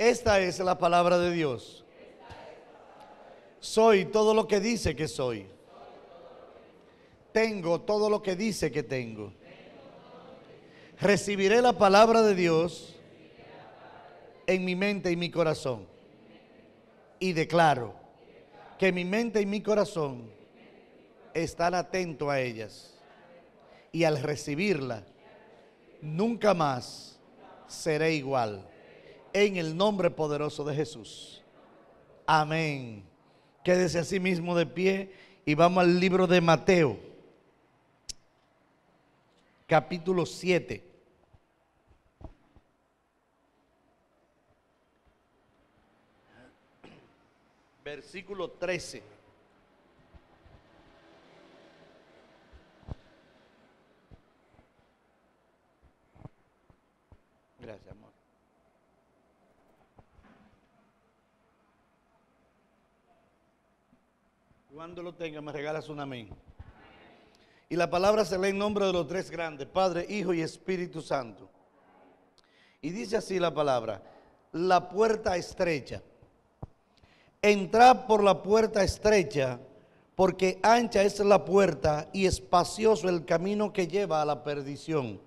Esta 0.00 0.40
es 0.40 0.58
la 0.60 0.78
palabra 0.78 1.18
de 1.18 1.30
Dios. 1.30 1.84
Soy 3.60 4.06
todo 4.06 4.32
lo 4.32 4.48
que 4.48 4.58
dice 4.58 4.96
que 4.96 5.06
soy. 5.06 5.46
Tengo 7.32 7.82
todo 7.82 8.08
lo 8.08 8.22
que 8.22 8.34
dice 8.34 8.70
que 8.72 8.82
tengo. 8.82 9.30
Recibiré 10.98 11.60
la 11.60 11.74
palabra 11.74 12.22
de 12.22 12.34
Dios 12.34 12.96
en 14.46 14.64
mi 14.64 14.74
mente 14.74 15.12
y 15.12 15.16
mi 15.16 15.30
corazón. 15.30 15.86
Y 17.18 17.34
declaro 17.34 17.92
que 18.78 18.92
mi 18.92 19.04
mente 19.04 19.42
y 19.42 19.44
mi 19.44 19.60
corazón 19.60 20.30
están 21.34 21.74
atentos 21.74 22.30
a 22.30 22.40
ellas. 22.40 22.94
Y 23.92 24.04
al 24.04 24.22
recibirla, 24.22 25.04
nunca 26.00 26.54
más 26.54 27.18
seré 27.68 28.14
igual. 28.14 28.66
En 29.32 29.56
el 29.56 29.76
nombre 29.76 30.10
poderoso 30.10 30.64
de 30.64 30.74
Jesús. 30.74 31.42
Amén. 32.26 33.04
Quédese 33.62 33.98
así 33.98 34.18
mismo 34.18 34.56
de 34.56 34.66
pie 34.66 35.12
y 35.44 35.54
vamos 35.54 35.82
al 35.82 36.00
libro 36.00 36.26
de 36.26 36.40
Mateo, 36.40 36.98
capítulo 39.66 40.26
7. 40.26 40.84
Versículo 47.84 48.50
13. 48.52 49.02
Gracias, 57.58 57.90
amor. 57.90 58.10
Cuando 64.80 65.02
lo 65.02 65.12
tenga, 65.12 65.42
me 65.42 65.52
regalas 65.52 65.90
un 65.90 66.00
amén. 66.00 66.30
Y 67.68 67.76
la 67.76 67.90
palabra 67.90 68.24
se 68.24 68.38
lee 68.38 68.48
en 68.48 68.56
nombre 68.56 68.86
de 68.86 68.94
los 68.94 69.06
tres 69.06 69.30
grandes, 69.30 69.66
Padre, 69.66 70.06
Hijo 70.08 70.32
y 70.32 70.40
Espíritu 70.40 71.02
Santo. 71.02 71.50
Y 72.80 72.88
dice 72.88 73.18
así 73.18 73.38
la 73.38 73.52
palabra, 73.52 74.02
la 74.52 74.88
puerta 74.88 75.36
estrecha. 75.36 76.00
Entrad 77.42 78.06
por 78.06 78.24
la 78.24 78.42
puerta 78.42 78.82
estrecha, 78.82 79.60
porque 80.14 80.58
ancha 80.62 81.02
es 81.02 81.18
la 81.18 81.44
puerta 81.44 82.08
y 82.14 82.24
espacioso 82.24 83.06
el 83.10 83.26
camino 83.26 83.74
que 83.74 83.86
lleva 83.86 84.22
a 84.22 84.24
la 84.24 84.42
perdición. 84.42 85.20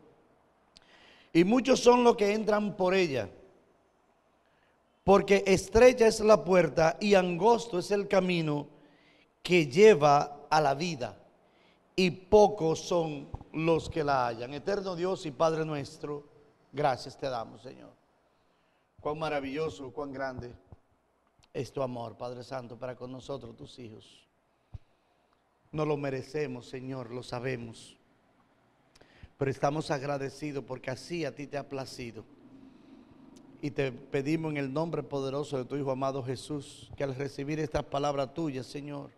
Y 1.31 1.43
muchos 1.43 1.79
son 1.79 2.03
los 2.03 2.17
que 2.17 2.33
entran 2.33 2.75
por 2.75 2.95
ella, 2.95 3.29
porque 5.03 5.43
estrecha 5.45 6.07
es 6.07 6.21
la 6.21 6.43
puerta 6.43 6.97
y 6.99 7.13
angosto 7.13 7.77
es 7.77 7.91
el 7.91 8.07
camino 8.07 8.72
que 9.43 9.67
lleva 9.67 10.47
a 10.49 10.61
la 10.61 10.73
vida, 10.73 11.17
y 11.95 12.09
pocos 12.09 12.79
son 12.79 13.27
los 13.51 13.89
que 13.89 14.03
la 14.03 14.27
hallan. 14.27 14.53
Eterno 14.53 14.95
Dios 14.95 15.25
y 15.25 15.31
Padre 15.31 15.65
nuestro, 15.65 16.23
gracias 16.71 17.17
te 17.17 17.29
damos, 17.29 17.61
Señor. 17.61 17.91
Cuán 18.99 19.19
maravilloso, 19.19 19.91
cuán 19.91 20.11
grande 20.11 20.55
es 21.53 21.71
tu 21.71 21.83
amor, 21.83 22.17
Padre 22.17 22.43
Santo, 22.43 22.77
para 22.77 22.95
con 22.95 23.11
nosotros, 23.11 23.55
tus 23.55 23.77
hijos. 23.77 24.27
No 25.71 25.85
lo 25.85 25.97
merecemos, 25.97 26.67
Señor, 26.67 27.11
lo 27.11 27.21
sabemos. 27.21 27.97
Pero 29.37 29.51
estamos 29.51 29.91
agradecidos 29.91 30.63
porque 30.63 30.89
así 30.89 31.25
a 31.25 31.35
ti 31.35 31.47
te 31.47 31.57
ha 31.57 31.67
placido. 31.67 32.23
Y 33.61 33.71
te 33.71 33.91
pedimos 33.91 34.51
en 34.51 34.57
el 34.57 34.73
nombre 34.73 35.03
poderoso 35.03 35.57
de 35.57 35.65
tu 35.65 35.75
Hijo 35.75 35.91
amado 35.91 36.23
Jesús, 36.23 36.91
que 36.95 37.03
al 37.03 37.15
recibir 37.15 37.59
estas 37.59 37.83
palabras 37.83 38.33
tuyas, 38.33 38.65
Señor, 38.65 39.09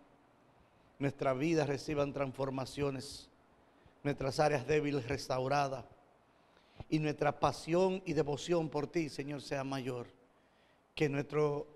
nuestra 1.00 1.34
vida 1.34 1.66
reciban 1.66 2.14
transformaciones, 2.14 3.30
nuestras 4.04 4.40
áreas 4.40 4.66
débiles 4.68 5.08
restauradas 5.08 5.86
y 6.90 7.00
nuestra 7.00 7.40
pasión 7.40 8.02
y 8.06 8.14
devoción 8.14 8.70
por 8.70 8.88
ti, 8.88 9.10
Señor, 9.10 9.42
sea 9.42 9.64
mayor. 9.64 10.08
Que 10.94 11.10
nuestro, 11.10 11.68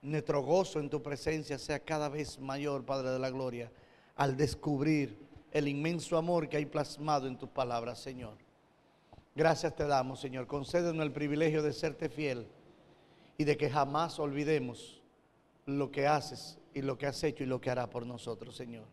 nuestro 0.00 0.42
gozo 0.42 0.80
en 0.80 0.90
tu 0.90 1.02
presencia 1.02 1.58
sea 1.58 1.80
cada 1.80 2.08
vez 2.08 2.38
mayor, 2.38 2.84
Padre 2.84 3.10
de 3.10 3.18
la 3.18 3.30
Gloria, 3.30 3.70
al 4.16 4.36
descubrir 4.36 5.18
el 5.52 5.68
inmenso 5.68 6.16
amor 6.16 6.48
que 6.48 6.56
hay 6.56 6.66
plasmado 6.66 7.26
en 7.26 7.36
tus 7.36 7.48
palabras, 7.50 8.00
Señor. 8.00 8.34
Gracias 9.34 9.74
te 9.76 9.86
damos, 9.86 10.20
Señor. 10.20 10.46
Concédenos 10.46 11.04
el 11.04 11.12
privilegio 11.12 11.62
de 11.62 11.72
serte 11.72 12.08
fiel 12.08 12.46
y 13.38 13.44
de 13.44 13.56
que 13.56 13.70
jamás 13.70 14.18
olvidemos 14.18 15.01
lo 15.66 15.90
que 15.90 16.06
haces 16.06 16.58
y 16.74 16.82
lo 16.82 16.98
que 16.98 17.06
has 17.06 17.22
hecho 17.22 17.44
y 17.44 17.46
lo 17.46 17.60
que 17.60 17.70
hará 17.70 17.88
por 17.88 18.06
nosotros, 18.06 18.56
Señor. 18.56 18.84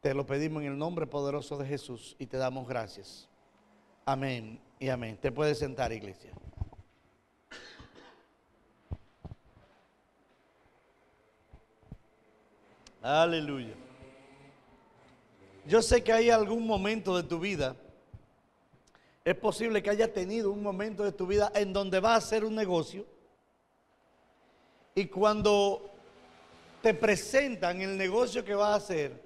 Te 0.00 0.14
lo 0.14 0.26
pedimos 0.26 0.62
en 0.62 0.72
el 0.72 0.78
nombre 0.78 1.06
poderoso 1.06 1.56
de 1.58 1.66
Jesús 1.66 2.16
y 2.18 2.26
te 2.26 2.36
damos 2.36 2.68
gracias. 2.68 3.28
Amén 4.04 4.60
y 4.78 4.88
amén. 4.88 5.18
Te 5.20 5.32
puedes 5.32 5.58
sentar, 5.58 5.92
iglesia. 5.92 6.32
Aleluya. 13.02 13.74
Yo 15.66 15.82
sé 15.82 16.02
que 16.02 16.12
hay 16.12 16.30
algún 16.30 16.66
momento 16.66 17.16
de 17.16 17.22
tu 17.22 17.38
vida, 17.38 17.76
es 19.24 19.34
posible 19.34 19.82
que 19.82 19.90
haya 19.90 20.12
tenido 20.12 20.50
un 20.50 20.62
momento 20.62 21.04
de 21.04 21.12
tu 21.12 21.26
vida 21.26 21.52
en 21.54 21.74
donde 21.74 22.00
vas 22.00 22.12
a 22.12 22.16
hacer 22.16 22.44
un 22.44 22.54
negocio 22.54 23.04
y 24.98 25.06
cuando 25.06 25.92
te 26.82 26.92
presentan 26.92 27.80
el 27.80 27.96
negocio 27.96 28.44
que 28.44 28.52
vas 28.52 28.70
a 28.70 28.74
hacer, 28.74 29.22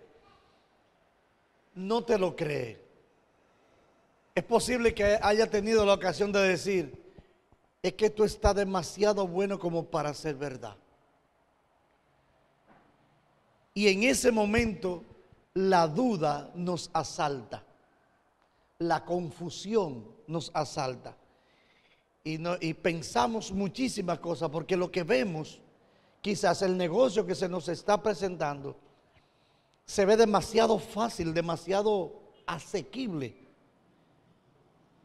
no 1.75 2.05
te 2.05 2.19
lo 2.19 2.37
cree. 2.37 2.79
Es 4.35 4.45
posible 4.45 4.93
que 4.93 5.19
haya 5.23 5.49
tenido 5.49 5.87
la 5.87 5.95
ocasión 5.95 6.31
de 6.31 6.41
decir, 6.41 7.03
es 7.83 7.95
que 7.95 8.05
esto 8.05 8.23
está 8.23 8.53
demasiado 8.53 9.27
bueno 9.27 9.59
como 9.59 9.87
para 9.87 10.13
ser 10.13 10.35
verdad. 10.35 10.77
Y 13.73 13.89
en 13.89 14.03
ese 14.03 14.31
momento 14.31 15.03
la 15.55 15.89
duda 15.89 16.51
nos 16.55 16.91
asalta, 16.93 17.65
la 18.79 19.07
confusión 19.07 20.07
nos 20.27 20.51
asalta. 20.53 21.17
Y, 22.25 22.39
no, 22.39 22.57
y 22.61 22.75
pensamos 22.75 23.51
muchísimas 23.53 24.19
cosas 24.21 24.49
porque 24.51 24.77
lo 24.77 24.91
que 24.91 25.03
vemos, 25.03 25.61
quizás 26.21 26.63
el 26.63 26.77
negocio 26.77 27.27
que 27.27 27.35
se 27.35 27.49
nos 27.49 27.69
está 27.69 28.01
presentando, 28.03 28.77
se 29.85 30.05
ve 30.05 30.17
demasiado 30.17 30.79
fácil, 30.79 31.35
demasiado 31.35 32.23
asequible. 32.47 33.37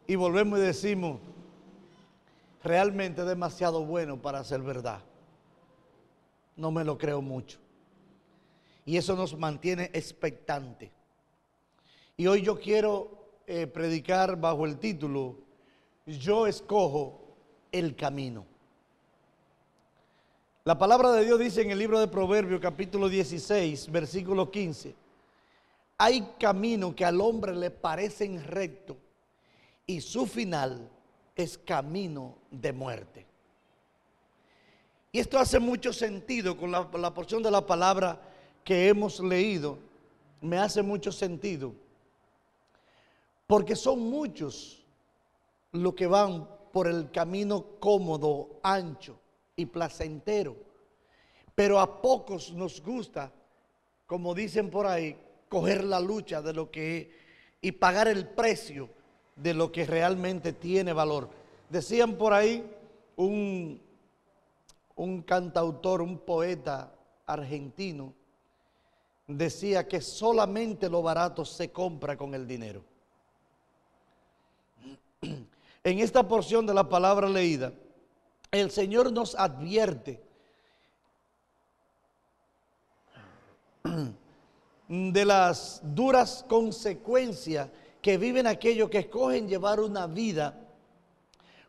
Y 0.06 0.16
volvemos 0.16 0.60
y 0.60 0.62
decimos, 0.62 1.20
realmente 2.64 3.24
demasiado 3.24 3.84
bueno 3.84 4.22
para 4.22 4.44
ser 4.44 4.62
verdad. 4.62 5.02
No 6.56 6.72
me 6.72 6.84
lo 6.84 6.98
creo 6.98 7.22
mucho. 7.22 7.60
Y 8.86 8.98
eso 8.98 9.16
nos 9.16 9.38
mantiene 9.38 9.90
expectante. 9.94 10.92
Y 12.16 12.28
hoy 12.28 12.42
yo 12.42 12.60
quiero 12.60 13.30
eh, 13.46 13.68
predicar 13.68 14.40
bajo 14.40 14.66
el 14.66 14.78
título, 14.78 15.38
yo 16.07 16.47
escojo 16.47 17.19
el 17.72 17.95
camino. 17.95 18.45
La 20.63 20.78
palabra 20.78 21.12
de 21.12 21.25
Dios 21.25 21.40
dice 21.40 21.62
en 21.62 21.72
el 21.72 21.79
libro 21.79 22.00
de 22.00 22.07
Proverbios 22.07 22.62
capítulo 22.62 23.09
16, 23.09 23.91
versículo 23.91 24.50
15, 24.50 24.95
hay 25.97 26.22
camino 26.40 26.95
que 26.95 27.06
al 27.06 27.19
hombre 27.22 27.53
le 27.56 27.72
parecen 27.72 28.44
recto 28.44 28.97
y 29.85 30.01
su 30.01 30.25
final 30.25 30.90
es 31.35 31.57
camino 31.57 32.38
de 32.51 32.74
muerte. 32.74 33.25
Y 35.12 35.19
esto 35.19 35.39
hace 35.39 35.60
mucho 35.60 35.92
sentido 35.94 36.57
con 36.57 36.71
la, 36.71 36.89
la 36.98 37.13
porción 37.13 37.42
de 37.44 37.51
la 37.51 37.65
palabra 37.65 38.21
que 38.63 38.89
hemos 38.89 39.19
leído, 39.19 39.80
me 40.42 40.57
hace 40.57 40.81
mucho 40.81 41.12
sentido, 41.12 41.74
porque 43.48 43.75
son 43.75 44.00
muchos 44.00 44.86
los 45.72 45.94
que 45.94 46.08
van 46.08 46.48
por 46.72 46.88
el 46.88 47.12
camino 47.12 47.66
cómodo, 47.80 48.60
ancho 48.64 49.19
y 49.56 49.66
placentero, 49.66 50.56
pero 51.56 51.80
a 51.80 52.02
pocos 52.02 52.52
nos 52.54 52.81
gusta, 52.81 53.31
como 54.06 54.36
dicen 54.36 54.69
por 54.69 54.86
ahí, 54.86 55.18
coger 55.50 55.84
la 55.84 56.00
lucha 56.00 56.42
de 56.42 56.54
lo 56.54 56.69
que 56.69 57.12
y 57.62 57.72
pagar 57.72 58.08
el 58.08 58.28
precio 58.28 58.90
de 59.36 59.54
lo 59.54 59.72
que 59.72 59.86
realmente 59.86 60.54
tiene 60.54 60.94
valor. 60.94 61.30
Decían 61.70 62.16
por 62.16 62.34
ahí 62.34 62.63
un, 63.16 63.81
un 64.96 65.22
cantautor, 65.24 66.02
un 66.02 66.20
poeta 66.20 66.94
argentino, 67.25 68.13
decía 69.28 69.88
que 69.88 70.02
solamente 70.02 70.90
lo 70.90 71.02
barato 71.02 71.44
se 71.44 71.72
compra 71.72 72.16
con 72.16 72.34
el 72.34 72.48
dinero. 72.48 72.84
En 75.88 76.00
esta 76.00 76.28
porción 76.28 76.66
de 76.66 76.74
la 76.74 76.89
palabra 76.89 77.30
leída, 77.30 77.72
el 78.51 78.72
Señor 78.72 79.10
nos 79.13 79.36
advierte 79.36 80.22
de 84.89 85.24
las 85.24 85.80
duras 85.81 86.44
consecuencias 86.50 87.69
que 88.01 88.18
viven 88.18 88.48
aquellos 88.48 88.89
que 88.89 88.98
escogen 88.98 89.48
llevar 89.48 89.80
una 89.80 90.07
vida 90.07 90.60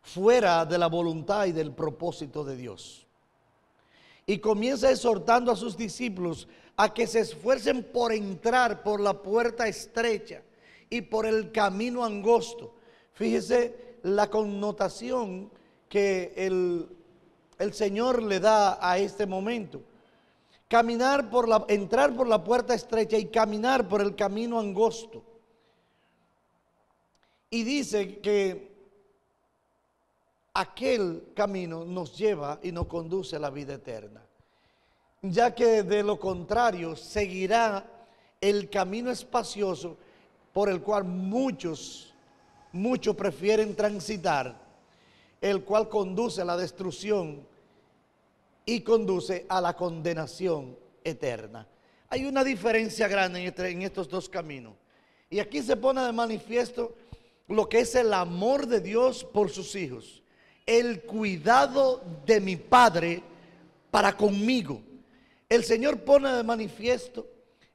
fuera 0.02 0.66
de 0.66 0.78
la 0.78 0.88
voluntad 0.88 1.46
y 1.46 1.52
del 1.52 1.70
propósito 1.70 2.42
de 2.42 2.56
Dios. 2.56 3.06
Y 4.26 4.38
comienza 4.38 4.90
exhortando 4.90 5.52
a 5.52 5.56
sus 5.56 5.76
discípulos 5.76 6.48
a 6.76 6.92
que 6.92 7.06
se 7.06 7.20
esfuercen 7.20 7.84
por 7.84 8.12
entrar 8.12 8.82
por 8.82 8.98
la 8.98 9.22
puerta 9.22 9.68
estrecha 9.68 10.42
y 10.90 11.02
por 11.02 11.24
el 11.24 11.52
camino 11.52 12.04
angosto. 12.04 12.74
Fíjese 13.12 13.86
la 14.02 14.28
connotación 14.30 15.50
que 15.88 16.32
el, 16.36 16.88
el 17.58 17.72
Señor 17.72 18.22
le 18.22 18.40
da 18.40 18.78
a 18.80 18.98
este 18.98 19.26
momento. 19.26 19.82
Caminar 20.68 21.30
por 21.30 21.48
la, 21.48 21.64
entrar 21.68 22.14
por 22.14 22.28
la 22.28 22.44
puerta 22.44 22.74
estrecha 22.74 23.16
y 23.16 23.26
caminar 23.26 23.88
por 23.88 24.00
el 24.00 24.14
camino 24.14 24.58
angosto. 24.58 25.22
Y 27.50 27.62
dice 27.64 28.18
que 28.18 28.68
aquel 30.54 31.30
camino 31.34 31.84
nos 31.84 32.16
lleva 32.16 32.58
y 32.62 32.72
nos 32.72 32.86
conduce 32.86 33.36
a 33.36 33.38
la 33.38 33.50
vida 33.50 33.74
eterna. 33.74 34.22
Ya 35.22 35.54
que 35.54 35.82
de 35.82 36.02
lo 36.02 36.18
contrario 36.18 36.96
seguirá 36.96 37.86
el 38.40 38.68
camino 38.68 39.10
espacioso 39.10 39.96
por 40.52 40.68
el 40.68 40.82
cual 40.82 41.04
muchos, 41.04 42.07
muchos 42.72 43.16
prefieren 43.16 43.74
transitar, 43.74 44.56
el 45.40 45.62
cual 45.64 45.88
conduce 45.88 46.42
a 46.42 46.44
la 46.44 46.56
destrucción 46.56 47.46
y 48.64 48.80
conduce 48.80 49.46
a 49.48 49.60
la 49.60 49.74
condenación 49.74 50.76
eterna. 51.04 51.66
Hay 52.10 52.24
una 52.24 52.44
diferencia 52.44 53.08
grande 53.08 53.44
en, 53.44 53.66
en 53.66 53.82
estos 53.82 54.08
dos 54.08 54.28
caminos. 54.28 54.74
Y 55.30 55.40
aquí 55.40 55.62
se 55.62 55.76
pone 55.76 56.02
de 56.02 56.12
manifiesto 56.12 56.94
lo 57.48 57.68
que 57.68 57.80
es 57.80 57.94
el 57.94 58.12
amor 58.12 58.66
de 58.66 58.80
Dios 58.80 59.24
por 59.24 59.50
sus 59.50 59.74
hijos, 59.74 60.22
el 60.66 61.02
cuidado 61.02 62.02
de 62.26 62.40
mi 62.40 62.56
Padre 62.56 63.22
para 63.90 64.16
conmigo. 64.16 64.82
El 65.48 65.64
Señor 65.64 66.00
pone 66.00 66.30
de 66.30 66.42
manifiesto 66.42 67.26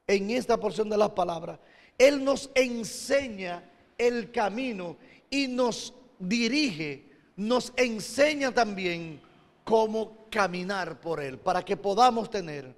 en 0.06 0.30
esta 0.30 0.58
porción 0.58 0.88
de 0.88 0.96
la 0.96 1.14
palabra, 1.14 1.58
Él 1.96 2.22
nos 2.22 2.50
enseña 2.54 3.64
el 3.98 4.30
camino 4.30 4.96
y 5.30 5.48
nos 5.48 5.94
dirige, 6.18 7.10
nos 7.36 7.72
enseña 7.76 8.52
también 8.52 9.20
cómo 9.64 10.26
caminar 10.30 11.00
por 11.00 11.20
Él, 11.20 11.38
para 11.38 11.64
que 11.64 11.76
podamos 11.76 12.30
tener 12.30 12.74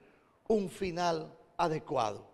un 0.48 0.70
final 0.70 1.32
adecuado. 1.56 2.26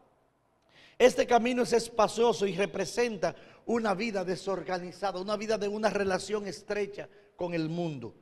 Este 0.98 1.26
camino 1.26 1.62
es 1.62 1.72
espacioso 1.72 2.46
y 2.46 2.54
representa 2.54 3.34
una 3.66 3.94
vida 3.94 4.24
desorganizada, 4.24 5.20
una 5.20 5.36
vida 5.36 5.58
de 5.58 5.68
una 5.68 5.90
relación 5.90 6.46
estrecha 6.46 7.08
con 7.36 7.54
el 7.54 7.68
mundo. 7.68 8.14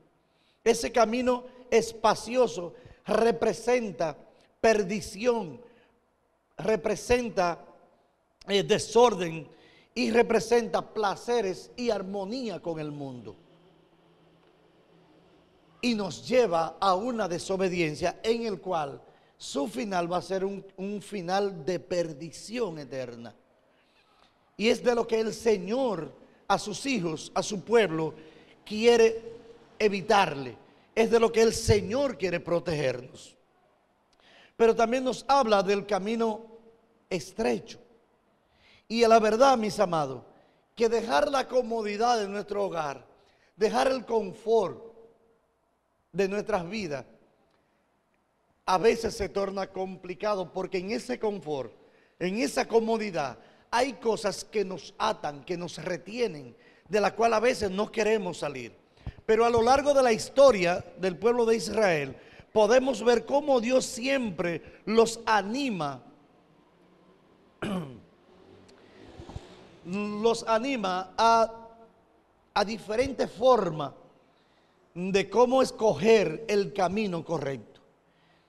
Ese 0.62 0.92
camino 0.92 1.44
espacioso 1.70 2.74
representa 3.06 4.16
perdición, 4.60 5.60
representa 6.58 7.64
eh, 8.46 8.62
desorden 8.62 9.48
y 10.00 10.10
representa 10.10 10.80
placeres 10.80 11.70
y 11.76 11.90
armonía 11.90 12.58
con 12.58 12.80
el 12.80 12.90
mundo. 12.90 13.36
Y 15.82 15.94
nos 15.94 16.26
lleva 16.26 16.78
a 16.80 16.94
una 16.94 17.28
desobediencia 17.28 18.18
en 18.22 18.46
el 18.46 18.62
cual 18.62 19.02
su 19.36 19.68
final 19.68 20.10
va 20.10 20.16
a 20.16 20.22
ser 20.22 20.42
un, 20.42 20.64
un 20.78 21.02
final 21.02 21.66
de 21.66 21.80
perdición 21.80 22.78
eterna. 22.78 23.34
Y 24.56 24.70
es 24.70 24.82
de 24.82 24.94
lo 24.94 25.06
que 25.06 25.20
el 25.20 25.34
Señor 25.34 26.14
a 26.48 26.58
sus 26.58 26.86
hijos, 26.86 27.30
a 27.34 27.42
su 27.42 27.62
pueblo, 27.62 28.14
quiere 28.64 29.22
evitarle. 29.78 30.56
Es 30.94 31.10
de 31.10 31.20
lo 31.20 31.30
que 31.30 31.42
el 31.42 31.52
Señor 31.52 32.16
quiere 32.16 32.40
protegernos. 32.40 33.36
Pero 34.56 34.74
también 34.74 35.04
nos 35.04 35.26
habla 35.28 35.62
del 35.62 35.84
camino 35.84 36.40
estrecho. 37.10 37.78
Y 38.90 39.04
a 39.04 39.08
la 39.08 39.20
verdad, 39.20 39.56
mis 39.56 39.78
amados, 39.78 40.24
que 40.74 40.88
dejar 40.88 41.30
la 41.30 41.46
comodidad 41.46 42.18
de 42.18 42.26
nuestro 42.26 42.64
hogar, 42.64 43.06
dejar 43.54 43.86
el 43.86 44.04
confort 44.04 44.82
de 46.10 46.26
nuestras 46.26 46.68
vidas, 46.68 47.06
a 48.66 48.78
veces 48.78 49.14
se 49.14 49.28
torna 49.28 49.68
complicado 49.68 50.52
porque 50.52 50.78
en 50.78 50.90
ese 50.90 51.20
confort, 51.20 51.72
en 52.18 52.38
esa 52.40 52.66
comodidad, 52.66 53.38
hay 53.70 53.92
cosas 53.92 54.42
que 54.42 54.64
nos 54.64 54.92
atan, 54.98 55.44
que 55.44 55.56
nos 55.56 55.76
retienen, 55.84 56.56
de 56.88 57.00
la 57.00 57.14
cual 57.14 57.34
a 57.34 57.40
veces 57.40 57.70
no 57.70 57.92
queremos 57.92 58.38
salir. 58.38 58.76
Pero 59.24 59.44
a 59.44 59.50
lo 59.50 59.62
largo 59.62 59.94
de 59.94 60.02
la 60.02 60.12
historia 60.12 60.84
del 60.98 61.16
pueblo 61.16 61.46
de 61.46 61.54
Israel, 61.54 62.16
podemos 62.52 63.04
ver 63.04 63.24
cómo 63.24 63.60
Dios 63.60 63.86
siempre 63.86 64.80
los 64.84 65.20
anima, 65.26 66.02
los 69.90 70.44
anima 70.46 71.14
a, 71.16 71.68
a 72.54 72.64
diferentes 72.64 73.30
formas 73.30 73.92
de 74.94 75.28
cómo 75.28 75.62
escoger 75.62 76.44
el 76.48 76.72
camino 76.72 77.24
correcto. 77.24 77.80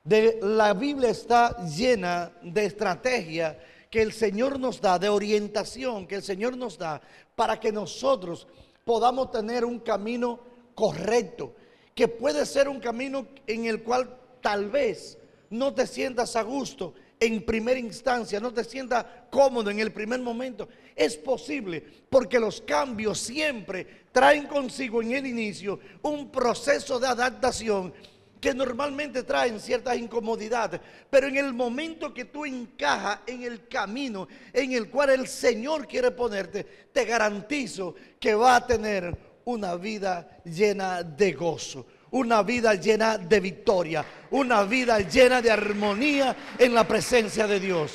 De, 0.04 0.40
la 0.42 0.74
Biblia 0.74 1.10
está 1.10 1.64
llena 1.66 2.32
de 2.42 2.66
estrategia 2.66 3.60
que 3.90 4.02
el 4.02 4.14
Señor 4.14 4.60
nos 4.60 4.82
da, 4.82 4.98
de 4.98 5.10
orientación 5.10 6.08
que 6.08 6.16
el 6.16 6.24
Señor 6.24 6.58
nos 6.58 6.78
da 6.78 7.02
para 7.36 7.60
que 7.60 7.72
nosotros 7.72 8.48
podamos 8.86 9.32
tener 9.32 9.66
un 9.66 9.80
camino 9.80 10.40
correcto, 10.74 11.54
que 11.94 12.08
puede 12.08 12.46
ser 12.46 12.68
un 12.68 12.80
camino 12.80 13.28
en 13.46 13.66
el 13.66 13.84
cual 13.84 14.18
tal 14.42 14.70
vez 14.70 15.18
no 15.50 15.74
te 15.74 15.86
sientas 15.86 16.36
a 16.36 16.42
gusto 16.42 16.94
en 17.20 17.46
primera 17.46 17.80
instancia, 17.80 18.40
no 18.40 18.52
te 18.52 18.64
sientas 18.64 19.06
cómodo 19.30 19.70
en 19.70 19.80
el 19.80 19.92
primer 19.92 20.20
momento. 20.20 20.68
Es 21.02 21.18
posible 21.18 21.84
porque 22.12 22.40
los 22.40 22.62
cambios 22.62 23.18
siempre 23.20 23.88
traen 24.12 24.46
consigo 24.46 25.02
en 25.02 25.14
el 25.14 25.26
inicio 25.26 25.80
un 26.04 26.30
proceso 26.30 27.00
de 27.00 27.08
adaptación 27.08 27.92
que 28.40 28.54
normalmente 28.54 29.24
traen 29.24 29.60
ciertas 29.60 29.98
incomodidades, 29.98 30.80
pero 31.10 31.26
en 31.26 31.38
el 31.38 31.54
momento 31.54 32.14
que 32.14 32.26
tú 32.26 32.46
encajas 32.46 33.22
en 33.26 33.42
el 33.42 33.68
camino 33.68 34.28
en 34.54 34.74
el 34.74 34.92
cual 34.92 35.10
el 35.10 35.28
Señor 35.28 35.88
quiere 35.88 36.12
ponerte, 36.12 36.68
te 36.94 37.04
garantizo 37.06 37.96
que 38.20 38.36
va 38.36 38.58
a 38.58 38.68
tener 38.68 39.18
una 39.46 39.74
vida 39.74 40.38
llena 40.46 41.02
de 41.02 41.32
gozo, 41.34 41.88
una 42.12 42.44
vida 42.44 42.76
llena 42.76 43.18
de 43.18 43.40
victoria, 43.40 44.06
una 44.30 44.62
vida 44.66 45.00
llena 45.00 45.42
de 45.42 45.50
armonía 45.50 46.36
en 46.60 46.76
la 46.76 46.88
presencia 46.88 47.48
de 47.48 47.60
Dios. 47.60 47.92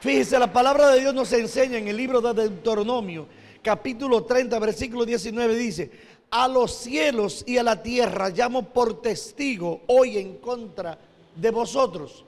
Fíjese, 0.00 0.38
la 0.38 0.50
palabra 0.50 0.88
de 0.88 1.00
Dios 1.00 1.12
nos 1.12 1.30
enseña 1.34 1.76
en 1.76 1.86
el 1.86 1.96
libro 1.96 2.22
de 2.22 2.32
Deuteronomio, 2.32 3.26
capítulo 3.62 4.24
30, 4.24 4.58
versículo 4.58 5.04
19, 5.04 5.54
dice, 5.54 5.90
a 6.30 6.48
los 6.48 6.74
cielos 6.74 7.44
y 7.46 7.58
a 7.58 7.62
la 7.62 7.82
tierra 7.82 8.30
llamo 8.30 8.62
por 8.70 9.02
testigo 9.02 9.82
hoy 9.88 10.16
en 10.16 10.38
contra 10.38 10.98
de 11.36 11.50
vosotros, 11.50 12.24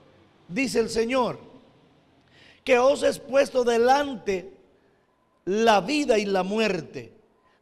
dice 0.48 0.80
el 0.80 0.90
Señor, 0.90 1.38
que 2.62 2.78
os 2.78 3.02
he 3.02 3.14
puesto 3.20 3.64
delante 3.64 4.52
la 5.46 5.80
vida 5.80 6.18
y 6.18 6.26
la 6.26 6.42
muerte, 6.42 7.10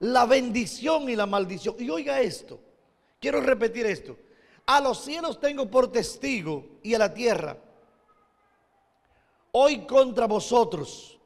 la 0.00 0.26
bendición 0.26 1.09
y 1.09 1.14
la 1.14 1.26
maldición. 1.26 1.76
Y 1.79 1.88
oiga 1.88 2.21
esto, 2.21 2.59
quiero 3.21 3.40
repetir 3.40 3.87
esto, 3.87 4.17
a 4.67 4.81
los 4.81 5.05
cielos 5.05 5.38
tengo 5.38 5.71
por 5.71 5.93
testigo 5.93 6.67
y 6.83 6.95
a 6.95 6.99
la 6.99 7.14
tierra, 7.14 7.57
hoy 9.52 9.87
contra 9.87 10.26
vosotros, 10.26 11.19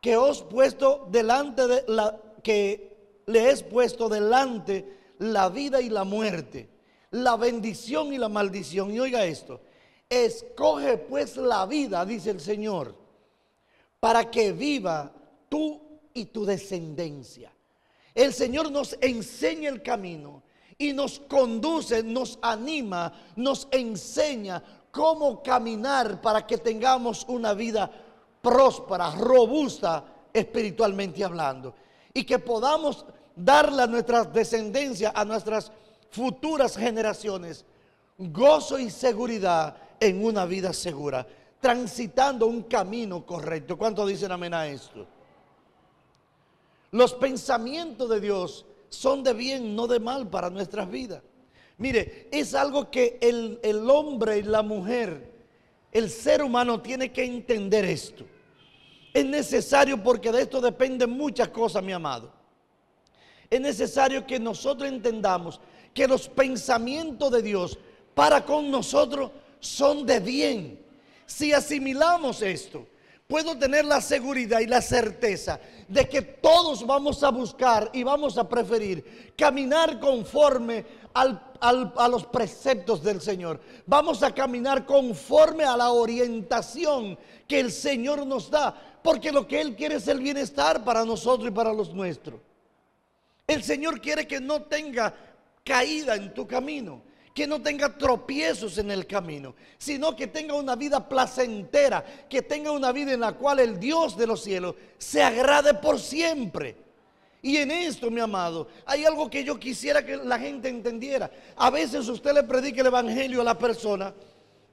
que 0.00 0.16
os 0.16 0.42
puesto 0.42 1.06
delante 1.10 1.66
de 1.66 1.84
la 1.88 2.18
que 2.42 3.22
le 3.26 3.50
es 3.50 3.62
puesto 3.62 4.08
delante 4.08 5.14
la 5.18 5.48
vida 5.48 5.80
y 5.80 5.88
la 5.88 6.04
muerte, 6.04 6.68
la 7.12 7.36
bendición 7.36 8.12
y 8.12 8.18
la 8.18 8.28
maldición. 8.28 8.92
Y 8.92 8.98
oiga 8.98 9.24
esto, 9.24 9.60
escoge 10.08 10.98
pues 10.98 11.36
la 11.36 11.66
vida, 11.66 12.04
dice 12.04 12.30
el 12.30 12.40
Señor, 12.40 12.94
para 14.00 14.30
que 14.30 14.52
viva 14.52 15.12
tú 15.48 15.80
y 16.12 16.26
tu 16.26 16.44
descendencia. 16.44 17.52
El 18.14 18.32
Señor 18.32 18.70
nos 18.70 18.98
enseña 19.00 19.70
el 19.70 19.82
camino 19.82 20.42
y 20.76 20.92
nos 20.92 21.20
conduce, 21.20 22.02
nos 22.02 22.38
anima, 22.42 23.12
nos 23.36 23.68
enseña 23.70 24.62
cómo 24.92 25.42
caminar 25.42 26.20
para 26.20 26.46
que 26.46 26.58
tengamos 26.58 27.24
una 27.26 27.54
vida 27.54 27.90
próspera, 28.40 29.10
robusta 29.10 30.04
espiritualmente 30.32 31.24
hablando 31.24 31.74
y 32.12 32.24
que 32.24 32.38
podamos 32.38 33.04
darle 33.34 33.82
a 33.82 33.86
nuestra 33.86 34.24
descendencia, 34.24 35.12
a 35.14 35.24
nuestras 35.24 35.72
futuras 36.10 36.76
generaciones, 36.76 37.64
gozo 38.18 38.78
y 38.78 38.90
seguridad 38.90 39.76
en 39.98 40.24
una 40.24 40.44
vida 40.44 40.74
segura, 40.74 41.26
transitando 41.58 42.46
un 42.46 42.64
camino 42.64 43.24
correcto. 43.24 43.78
¿Cuánto 43.78 44.06
dicen 44.06 44.30
amén 44.30 44.52
a 44.52 44.66
esto? 44.66 45.06
Los 46.90 47.14
pensamientos 47.14 48.10
de 48.10 48.20
Dios 48.20 48.66
son 48.90 49.22
de 49.22 49.32
bien, 49.32 49.74
no 49.74 49.86
de 49.86 50.00
mal 50.00 50.28
para 50.28 50.50
nuestras 50.50 50.90
vidas. 50.90 51.22
Mire, 51.78 52.28
es 52.30 52.54
algo 52.54 52.90
que 52.90 53.18
el, 53.20 53.58
el 53.62 53.88
hombre 53.90 54.38
y 54.38 54.42
la 54.42 54.62
mujer, 54.62 55.30
el 55.90 56.10
ser 56.10 56.42
humano 56.42 56.80
tiene 56.80 57.12
que 57.12 57.24
entender 57.24 57.84
esto. 57.84 58.24
Es 59.12 59.24
necesario 59.24 60.02
porque 60.02 60.32
de 60.32 60.42
esto 60.42 60.60
dependen 60.60 61.10
muchas 61.10 61.48
cosas, 61.48 61.82
mi 61.82 61.92
amado. 61.92 62.32
Es 63.50 63.60
necesario 63.60 64.26
que 64.26 64.40
nosotros 64.40 64.88
entendamos 64.88 65.60
que 65.92 66.08
los 66.08 66.28
pensamientos 66.28 67.30
de 67.30 67.42
Dios 67.42 67.78
para 68.14 68.44
con 68.44 68.70
nosotros 68.70 69.30
son 69.60 70.06
de 70.06 70.20
bien. 70.20 70.80
Si 71.26 71.52
asimilamos 71.52 72.42
esto, 72.42 72.86
puedo 73.32 73.56
tener 73.56 73.86
la 73.86 74.02
seguridad 74.02 74.60
y 74.60 74.66
la 74.66 74.82
certeza 74.82 75.58
de 75.88 76.06
que 76.06 76.20
todos 76.20 76.86
vamos 76.86 77.24
a 77.24 77.30
buscar 77.30 77.88
y 77.94 78.02
vamos 78.02 78.36
a 78.36 78.46
preferir 78.46 79.32
caminar 79.38 79.98
conforme 79.98 80.84
a 81.14 82.08
los 82.08 82.26
preceptos 82.26 83.02
del 83.02 83.22
Señor. 83.22 83.58
Vamos 83.86 84.22
a 84.22 84.34
caminar 84.34 84.84
conforme 84.84 85.64
a 85.64 85.78
la 85.78 85.92
orientación 85.92 87.18
que 87.48 87.58
el 87.58 87.72
Señor 87.72 88.26
nos 88.26 88.50
da, 88.50 88.98
porque 89.02 89.32
lo 89.32 89.48
que 89.48 89.62
Él 89.62 89.76
quiere 89.76 89.94
es 89.94 90.06
el 90.08 90.20
bienestar 90.20 90.84
para 90.84 91.02
nosotros 91.02 91.48
y 91.48 91.52
para 91.52 91.72
los 91.72 91.94
nuestros. 91.94 92.38
El 93.46 93.62
Señor 93.62 94.02
quiere 94.02 94.26
que 94.26 94.40
no 94.40 94.64
tenga 94.64 95.14
caída 95.64 96.16
en 96.16 96.34
tu 96.34 96.46
camino 96.46 97.00
que 97.34 97.46
no 97.46 97.62
tenga 97.62 97.96
tropiezos 97.96 98.76
en 98.78 98.90
el 98.90 99.06
camino, 99.06 99.54
sino 99.78 100.14
que 100.14 100.26
tenga 100.26 100.54
una 100.54 100.76
vida 100.76 101.08
placentera, 101.08 102.04
que 102.28 102.42
tenga 102.42 102.70
una 102.72 102.92
vida 102.92 103.12
en 103.12 103.20
la 103.20 103.32
cual 103.32 103.60
el 103.60 103.80
Dios 103.80 104.16
de 104.16 104.26
los 104.26 104.42
cielos 104.42 104.74
se 104.98 105.22
agrade 105.22 105.74
por 105.74 105.98
siempre. 105.98 106.76
Y 107.40 107.56
en 107.56 107.70
esto, 107.70 108.10
mi 108.10 108.20
amado, 108.20 108.68
hay 108.86 109.04
algo 109.04 109.28
que 109.28 109.42
yo 109.42 109.58
quisiera 109.58 110.04
que 110.04 110.16
la 110.16 110.38
gente 110.38 110.68
entendiera. 110.68 111.30
A 111.56 111.70
veces 111.70 112.06
usted 112.08 112.32
le 112.34 112.44
predica 112.44 112.82
el 112.82 112.86
Evangelio 112.86 113.40
a 113.40 113.44
la 113.44 113.58
persona 113.58 114.14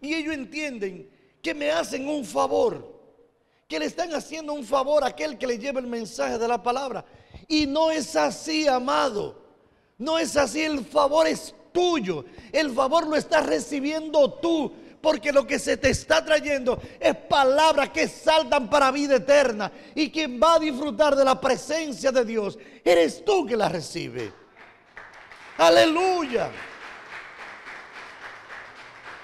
y 0.01 0.13
ellos 0.13 0.35
entienden 0.35 1.09
que 1.41 1.53
me 1.53 1.71
hacen 1.71 2.07
un 2.07 2.25
favor, 2.25 2.99
que 3.67 3.79
le 3.79 3.85
están 3.85 4.13
haciendo 4.13 4.53
un 4.53 4.65
favor 4.65 5.03
a 5.03 5.07
aquel 5.07 5.37
que 5.37 5.47
le 5.47 5.57
lleva 5.57 5.79
el 5.79 5.87
mensaje 5.87 6.37
de 6.37 6.47
la 6.47 6.61
palabra. 6.61 7.05
Y 7.47 7.65
no 7.65 7.89
es 7.89 8.15
así, 8.15 8.67
amado. 8.67 9.41
No 9.97 10.17
es 10.17 10.37
así, 10.37 10.61
el 10.61 10.85
favor 10.85 11.27
es 11.27 11.55
El 12.51 12.71
favor 12.71 13.07
lo 13.07 13.15
estás 13.15 13.45
recibiendo 13.45 14.33
tú. 14.33 14.73
Porque 15.01 15.31
lo 15.31 15.47
que 15.47 15.59
se 15.59 15.77
te 15.77 15.89
está 15.91 16.25
trayendo 16.25 16.81
es 16.99 17.15
palabras 17.15 17.89
que 17.89 18.07
saltan 18.07 18.69
para 18.69 18.91
vida 18.91 19.15
eterna. 19.15 19.71
Y 19.95 20.11
quien 20.11 20.41
va 20.41 20.55
a 20.55 20.59
disfrutar 20.59 21.15
de 21.15 21.23
la 21.23 21.39
presencia 21.39 22.11
de 22.11 22.25
Dios, 22.25 22.59
eres 22.83 23.23
tú 23.23 23.45
que 23.45 23.55
la 23.55 23.69
recibe. 23.69 24.33
Aleluya. 25.57 26.51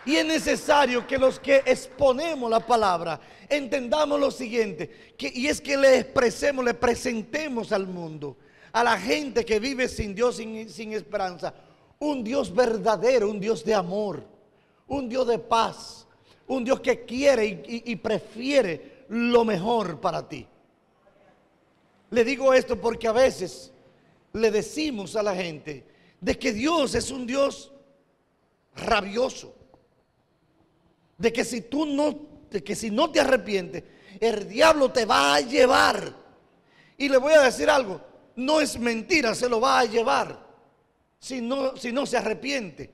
Y 0.05 0.15
es 0.15 0.25
necesario 0.25 1.05
que 1.05 1.17
los 1.17 1.39
que 1.39 1.63
exponemos 1.65 2.49
la 2.49 2.59
palabra 2.59 3.19
entendamos 3.49 4.19
lo 4.19 4.31
siguiente, 4.31 5.13
y 5.17 5.47
es 5.47 5.61
que 5.61 5.77
le 5.77 5.99
expresemos, 5.99 6.63
le 6.63 6.73
presentemos 6.73 7.71
al 7.71 7.87
mundo, 7.87 8.37
a 8.71 8.83
la 8.83 8.97
gente 8.99 9.45
que 9.45 9.59
vive 9.59 9.87
sin 9.87 10.13
Dios, 10.13 10.37
sin 10.37 10.93
esperanza, 10.93 11.53
un 11.99 12.23
Dios 12.23 12.53
verdadero, 12.53 13.29
un 13.29 13.39
Dios 13.39 13.63
de 13.63 13.73
amor, 13.73 14.23
un 14.87 15.07
Dios 15.09 15.27
de 15.27 15.39
paz, 15.39 16.07
un 16.47 16.63
Dios 16.63 16.79
que 16.79 17.05
quiere 17.05 17.63
y, 17.67 17.95
prefiere 17.95 19.05
lo 19.09 19.43
mejor 19.43 19.99
para 19.99 20.27
ti. 20.27 20.45
Le 22.11 22.23
digo 22.23 22.53
esto 22.53 22.79
porque 22.79 23.07
a 23.07 23.11
veces 23.11 23.71
le 24.33 24.51
decimos 24.51 25.15
a 25.15 25.23
la 25.23 25.35
gente 25.35 25.83
de 26.21 26.37
que 26.37 26.53
Dios 26.53 26.93
es 26.95 27.09
un 27.11 27.25
Dios 27.25 27.71
rabioso, 28.75 29.55
de 31.17 31.33
que 31.33 31.43
si 31.43 31.61
tú 31.61 31.85
no, 31.85 32.15
de 32.51 32.63
que 32.63 32.75
si 32.75 32.91
no 32.91 33.09
te 33.11 33.21
arrepientes, 33.21 33.83
el 34.19 34.47
diablo 34.47 34.91
te 34.91 35.05
va 35.05 35.35
a 35.35 35.41
llevar. 35.41 36.13
Y 36.97 37.09
le 37.09 37.17
voy 37.17 37.33
a 37.33 37.41
decir 37.41 37.69
algo, 37.69 38.01
no 38.35 38.61
es 38.61 38.77
mentira, 38.79 39.33
se 39.33 39.49
lo 39.49 39.59
va 39.59 39.79
a 39.79 39.85
llevar 39.85 40.44
si 41.19 41.41
no, 41.41 41.75
si 41.77 41.91
no 41.91 42.05
se 42.05 42.17
arrepiente. 42.17 42.91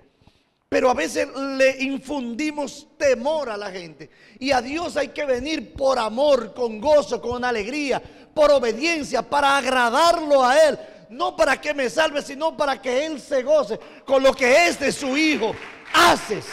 Pero 0.69 0.89
a 0.89 0.93
veces 0.93 1.27
le 1.35 1.83
infundimos 1.83 2.87
temor 2.97 3.49
a 3.49 3.57
la 3.57 3.69
gente. 3.71 4.09
Y 4.39 4.53
a 4.53 4.61
Dios 4.61 4.95
hay 4.95 5.09
que 5.09 5.25
venir 5.25 5.73
por 5.73 5.99
amor, 5.99 6.53
con 6.53 6.79
gozo, 6.79 7.21
con 7.21 7.43
alegría, 7.43 8.01
por 8.33 8.51
obediencia, 8.51 9.21
para 9.21 9.57
agradarlo 9.57 10.45
a 10.45 10.57
Él. 10.57 10.79
No 11.09 11.35
para 11.35 11.59
que 11.59 11.73
me 11.73 11.89
salve, 11.89 12.21
sino 12.21 12.55
para 12.55 12.81
que 12.81 13.05
Él 13.05 13.19
se 13.19 13.43
goce 13.43 13.77
con 14.05 14.23
lo 14.23 14.33
que 14.33 14.67
es 14.67 14.79
de 14.79 14.93
su 14.93 15.17
Hijo. 15.17 15.53
Haces. 15.93 16.45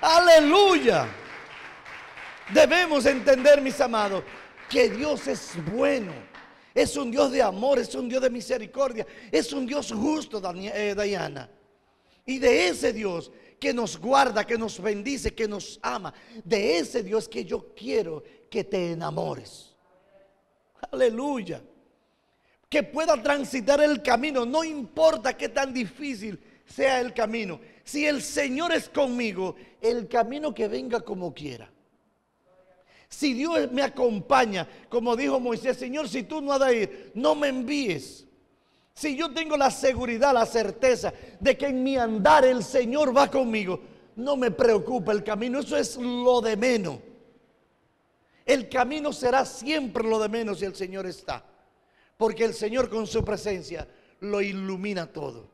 Aleluya. 0.00 1.06
Debemos 2.48 3.04
entender, 3.04 3.60
mis 3.60 3.78
amados, 3.78 4.24
que 4.70 4.88
Dios 4.88 5.28
es 5.28 5.52
bueno 5.70 6.12
es 6.74 6.96
un 6.96 7.10
Dios 7.10 7.30
de 7.32 7.42
amor, 7.42 7.78
es 7.78 7.94
un 7.94 8.08
Dios 8.08 8.22
de 8.22 8.30
misericordia, 8.30 9.06
es 9.30 9.52
un 9.52 9.66
Dios 9.66 9.92
justo, 9.92 10.40
eh, 10.54 10.94
Diana. 10.94 11.50
Y 12.24 12.38
de 12.38 12.68
ese 12.68 12.92
Dios 12.92 13.30
que 13.58 13.72
nos 13.72 13.98
guarda, 13.98 14.44
que 14.44 14.58
nos 14.58 14.80
bendice, 14.80 15.34
que 15.34 15.46
nos 15.48 15.78
ama, 15.82 16.12
de 16.44 16.78
ese 16.78 17.02
Dios 17.02 17.28
que 17.28 17.44
yo 17.44 17.74
quiero 17.74 18.22
que 18.50 18.64
te 18.64 18.92
enamores. 18.92 19.74
Aleluya. 20.90 21.62
Que 22.68 22.82
pueda 22.82 23.22
transitar 23.22 23.80
el 23.80 24.02
camino, 24.02 24.44
no 24.46 24.64
importa 24.64 25.36
qué 25.36 25.48
tan 25.48 25.72
difícil 25.72 26.40
sea 26.66 27.00
el 27.00 27.12
camino. 27.12 27.60
Si 27.84 28.06
el 28.06 28.22
Señor 28.22 28.72
es 28.72 28.88
conmigo, 28.88 29.56
el 29.80 30.08
camino 30.08 30.54
que 30.54 30.68
venga 30.68 31.00
como 31.00 31.34
quiera. 31.34 31.71
Si 33.12 33.34
Dios 33.34 33.70
me 33.72 33.82
acompaña, 33.82 34.66
como 34.88 35.14
dijo 35.14 35.38
Moisés, 35.38 35.76
Señor, 35.76 36.08
si 36.08 36.22
tú 36.22 36.40
no 36.40 36.54
has 36.54 36.60
de 36.60 36.78
ir, 36.78 37.12
no 37.14 37.34
me 37.34 37.48
envíes. 37.48 38.26
Si 38.94 39.14
yo 39.14 39.30
tengo 39.34 39.54
la 39.58 39.70
seguridad, 39.70 40.32
la 40.32 40.46
certeza 40.46 41.12
de 41.38 41.58
que 41.58 41.66
en 41.66 41.82
mi 41.82 41.98
andar 41.98 42.46
el 42.46 42.64
Señor 42.64 43.14
va 43.14 43.30
conmigo, 43.30 43.78
no 44.16 44.34
me 44.38 44.50
preocupa 44.50 45.12
el 45.12 45.22
camino, 45.22 45.60
eso 45.60 45.76
es 45.76 45.98
lo 45.98 46.40
de 46.40 46.56
menos. 46.56 47.00
El 48.46 48.70
camino 48.70 49.12
será 49.12 49.44
siempre 49.44 50.04
lo 50.04 50.18
de 50.18 50.30
menos 50.30 50.60
si 50.60 50.64
el 50.64 50.74
Señor 50.74 51.04
está, 51.04 51.44
porque 52.16 52.46
el 52.46 52.54
Señor 52.54 52.88
con 52.88 53.06
su 53.06 53.22
presencia 53.22 53.86
lo 54.20 54.40
ilumina 54.40 55.06
todo. 55.06 55.50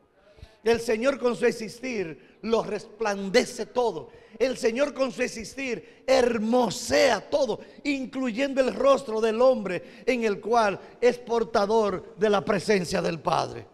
El 0.63 0.79
Señor 0.79 1.19
con 1.19 1.35
su 1.35 1.45
existir 1.45 2.39
lo 2.41 2.63
resplandece 2.63 3.65
todo. 3.65 4.11
El 4.39 4.57
Señor 4.57 4.93
con 4.93 5.11
su 5.11 5.21
existir 5.21 6.03
hermosea 6.07 7.29
todo, 7.29 7.59
incluyendo 7.83 8.61
el 8.61 8.73
rostro 8.73 9.19
del 9.19 9.41
hombre 9.41 10.03
en 10.05 10.23
el 10.23 10.39
cual 10.39 10.79
es 11.01 11.17
portador 11.17 12.15
de 12.15 12.29
la 12.29 12.43
presencia 12.45 13.01
del 13.01 13.19
Padre. 13.19 13.67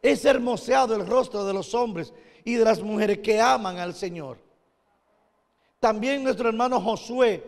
Es 0.00 0.24
hermoseado 0.24 0.94
el 0.94 1.04
rostro 1.04 1.44
de 1.44 1.52
los 1.52 1.74
hombres 1.74 2.12
y 2.44 2.54
de 2.54 2.64
las 2.64 2.80
mujeres 2.80 3.18
que 3.18 3.40
aman 3.40 3.78
al 3.78 3.94
Señor. 3.94 4.38
También 5.80 6.22
nuestro 6.22 6.48
hermano 6.48 6.80
Josué, 6.80 7.42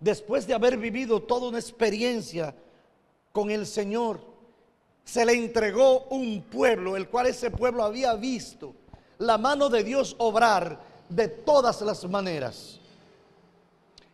después 0.00 0.48
de 0.48 0.54
haber 0.54 0.76
vivido 0.76 1.22
toda 1.22 1.48
una 1.48 1.60
experiencia 1.60 2.56
con 3.30 3.52
el 3.52 3.66
Señor, 3.66 4.20
se 5.04 5.24
le 5.24 5.34
entregó 5.34 6.06
un 6.10 6.42
pueblo, 6.42 6.96
el 6.96 7.08
cual 7.08 7.28
ese 7.28 7.52
pueblo 7.52 7.84
había 7.84 8.14
visto 8.14 8.74
la 9.18 9.38
mano 9.38 9.68
de 9.68 9.84
Dios 9.84 10.16
obrar 10.18 10.93
de 11.08 11.28
todas 11.28 11.80
las 11.82 12.04
maneras. 12.08 12.80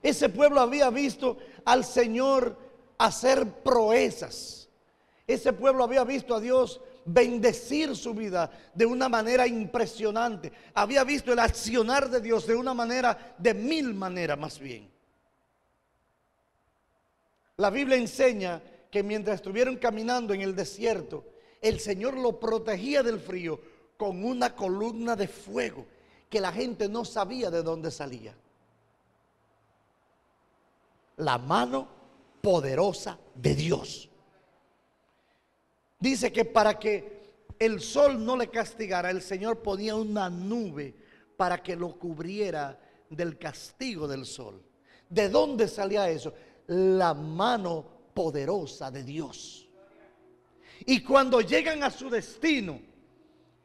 Ese 0.02 0.28
pueblo 0.28 0.60
había 0.60 0.90
visto 0.90 1.38
al 1.64 1.84
Señor 1.84 2.56
hacer 2.98 3.46
proezas. 3.62 4.68
Ese 5.26 5.52
pueblo 5.52 5.84
había 5.84 6.04
visto 6.04 6.34
a 6.34 6.40
Dios 6.40 6.80
bendecir 7.04 7.96
su 7.96 8.14
vida 8.14 8.50
de 8.74 8.86
una 8.86 9.08
manera 9.08 9.46
impresionante. 9.46 10.52
Había 10.74 11.04
visto 11.04 11.32
el 11.32 11.38
accionar 11.38 12.10
de 12.10 12.20
Dios 12.20 12.46
de 12.46 12.54
una 12.54 12.74
manera, 12.74 13.34
de 13.38 13.54
mil 13.54 13.94
maneras 13.94 14.38
más 14.38 14.58
bien. 14.58 14.90
La 17.56 17.70
Biblia 17.70 17.96
enseña 17.96 18.62
que 18.90 19.02
mientras 19.02 19.36
estuvieron 19.36 19.76
caminando 19.76 20.32
en 20.34 20.40
el 20.40 20.56
desierto, 20.56 21.24
el 21.60 21.78
Señor 21.78 22.16
lo 22.16 22.40
protegía 22.40 23.02
del 23.02 23.20
frío 23.20 23.60
con 23.96 24.24
una 24.24 24.56
columna 24.56 25.14
de 25.14 25.28
fuego 25.28 25.86
que 26.30 26.40
la 26.40 26.52
gente 26.52 26.88
no 26.88 27.04
sabía 27.04 27.50
de 27.50 27.62
dónde 27.62 27.90
salía. 27.90 28.34
La 31.16 31.36
mano 31.36 31.88
poderosa 32.40 33.18
de 33.34 33.54
Dios. 33.54 34.08
dice 35.98 36.32
que 36.32 36.46
para 36.46 36.78
que 36.78 37.20
el 37.58 37.80
sol 37.80 38.24
no 38.24 38.38
le 38.38 38.48
castigara, 38.48 39.10
el 39.10 39.20
Señor 39.20 39.58
ponía 39.58 39.94
una 39.94 40.30
nube 40.30 40.94
para 41.36 41.62
que 41.62 41.76
lo 41.76 41.98
cubriera 41.98 42.80
del 43.10 43.36
castigo 43.36 44.08
del 44.08 44.24
sol. 44.24 44.62
¿De 45.10 45.28
dónde 45.28 45.68
salía 45.68 46.08
eso? 46.08 46.32
La 46.68 47.12
mano 47.12 47.84
poderosa 48.14 48.90
de 48.90 49.02
Dios. 49.02 49.68
Y 50.86 51.02
cuando 51.02 51.42
llegan 51.42 51.82
a 51.82 51.90
su 51.90 52.08
destino, 52.08 52.80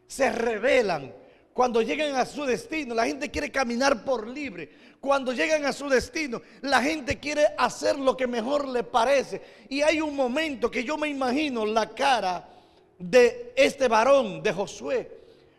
se 0.07 0.31
revelan. 0.31 1.13
Cuando 1.55 1.81
llegan 1.81 2.17
a 2.17 2.25
su 2.25 2.43
destino, 2.43 2.93
la 2.93 3.05
gente 3.05 3.31
quiere 3.31 3.49
caminar 3.49 4.03
por 4.03 4.27
libre. 4.27 4.69
Cuando 4.99 5.31
llegan 5.31 5.63
a 5.63 5.71
su 5.71 5.87
destino, 5.87 6.41
la 6.59 6.81
gente 6.81 7.17
quiere 7.17 7.45
hacer 7.57 7.97
lo 7.97 8.17
que 8.17 8.27
mejor 8.27 8.67
le 8.67 8.83
parece. 8.83 9.41
Y 9.69 9.81
hay 9.81 10.01
un 10.01 10.17
momento 10.17 10.69
que 10.69 10.83
yo 10.83 10.97
me 10.97 11.07
imagino 11.07 11.65
la 11.65 11.91
cara 11.91 12.45
de 12.99 13.53
este 13.55 13.87
varón, 13.87 14.43
de 14.43 14.51
Josué. 14.51 15.09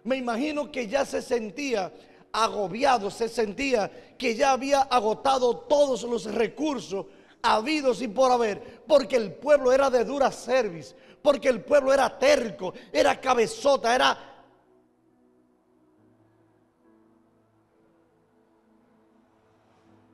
Me 0.05 0.17
imagino 0.17 0.71
que 0.71 0.87
ya 0.87 1.07
se 1.07 1.23
sentía 1.23 1.91
agobiado, 2.31 3.11
se 3.11 3.31
sentía 3.31 3.91
que 4.19 4.35
ya 4.35 4.53
había 4.53 4.83
agotado 4.83 5.57
todos 5.61 6.03
los 6.03 6.27
recursos 6.27 7.07
habidos 7.41 8.03
y 8.03 8.09
por 8.09 8.31
haber, 8.31 8.83
porque 8.87 9.17
el 9.17 9.33
pueblo 9.33 9.73
era 9.73 9.89
de 9.89 10.05
dura 10.05 10.31
service, 10.31 10.95
porque 11.23 11.49
el 11.49 11.63
pueblo 11.63 11.95
era 11.95 12.19
terco, 12.19 12.75
era 12.93 13.19
cabezota, 13.19 13.95
era... 13.95 14.36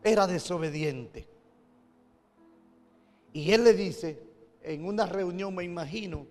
Era 0.02 0.26
desobediente. 0.26 1.28
Y 3.32 3.52
él 3.52 3.64
le 3.64 3.74
dice, 3.74 4.22
en 4.62 4.84
una 4.84 5.06
reunión 5.06 5.54
me 5.54 5.64
imagino, 5.64 6.26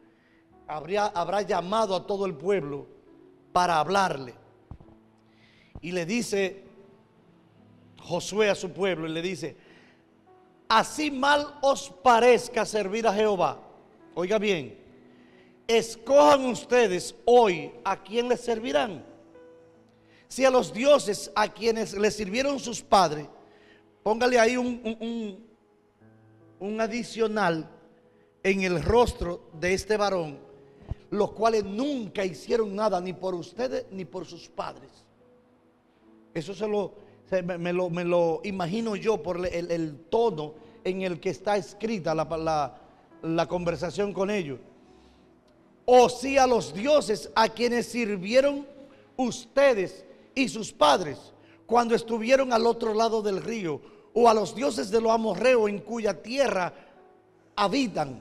habría, 0.68 1.06
habrá 1.08 1.42
llamado 1.42 1.96
a 1.96 2.06
todo 2.06 2.26
el 2.26 2.36
pueblo 2.36 2.88
para 3.52 3.80
hablarle. 3.80 4.36
Y 5.82 5.92
le 5.92 6.06
dice 6.06 6.64
Josué 8.00 8.50
a 8.50 8.56
su 8.56 8.72
pueblo 8.72 9.08
y 9.08 9.12
le 9.12 9.22
dice, 9.22 9.56
así 10.68 11.12
mal 11.12 11.60
os 11.62 11.90
parezca 11.90 12.66
servir 12.66 13.08
a 13.08 13.14
Jehová. 13.14 13.60
Oiga 14.14 14.38
bien, 14.38 14.78
escojan 15.68 16.46
ustedes 16.46 17.16
hoy 17.26 17.72
a 17.84 18.02
quién 18.02 18.28
les 18.28 18.42
servirán. 18.42 19.06
Si 20.28 20.46
a 20.46 20.50
los 20.50 20.74
dioses 20.74 21.32
a 21.36 21.48
quienes 21.48 21.94
les 21.94 22.16
sirvieron 22.16 22.60
sus 22.60 22.82
padres, 22.82 23.28
póngale 24.04 24.40
ahí 24.40 24.58
un, 24.58 25.46
un, 26.60 26.82
adicional 26.82 27.70
en 28.44 28.62
el 28.62 28.82
rostro 28.84 29.50
de 29.60 29.74
este 29.74 29.98
varón, 29.98 30.40
los 31.10 31.32
cuales 31.32 31.64
nunca 31.64 32.26
hicieron 32.26 32.76
nada 32.76 33.00
ni 33.02 33.14
por 33.14 33.36
ustedes 33.36 33.86
ni 33.92 34.06
por 34.06 34.26
sus 34.26 34.50
padres. 34.50 34.90
Eso 36.34 36.54
se 36.54 36.68
lo, 36.68 36.94
me, 37.60 37.74
lo, 37.74 37.90
me 37.90 38.04
lo 38.04 38.42
imagino 38.44 38.96
yo 38.96 39.22
por 39.22 39.46
el, 39.46 40.00
tono 40.10 40.54
en 40.84 41.02
el 41.02 41.20
que 41.20 41.30
está 41.30 41.58
escrita 41.58 42.16
la, 42.16 42.76
la 43.22 43.48
conversación 43.48 44.14
con 44.14 44.30
ellos. 44.30 44.60
O 45.86 46.10
si 46.10 46.38
a 46.38 46.48
los 46.48 46.74
dioses 46.74 47.30
a 47.36 47.50
quienes 47.50 47.88
sirvieron 47.88 48.66
ustedes 49.18 50.06
y 50.34 50.48
sus 50.48 50.72
padres 50.72 51.31
cuando 51.72 51.96
estuvieron 51.96 52.52
al 52.52 52.68
otro 52.68 52.94
lado 52.94 53.22
del 53.22 53.42
río, 53.42 53.80
o 54.14 54.28
a 54.28 54.34
los 54.34 54.54
dioses 54.54 54.92
de 54.92 55.00
los 55.00 55.10
amorreos 55.10 55.70
en 55.70 55.80
cuya 55.80 56.22
tierra 56.22 56.74
habitan. 57.56 58.20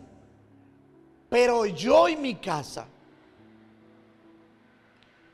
Pero 1.28 1.66
yo 1.66 2.09
y 2.09 2.14
mi 2.14 2.37
casa, 2.37 2.87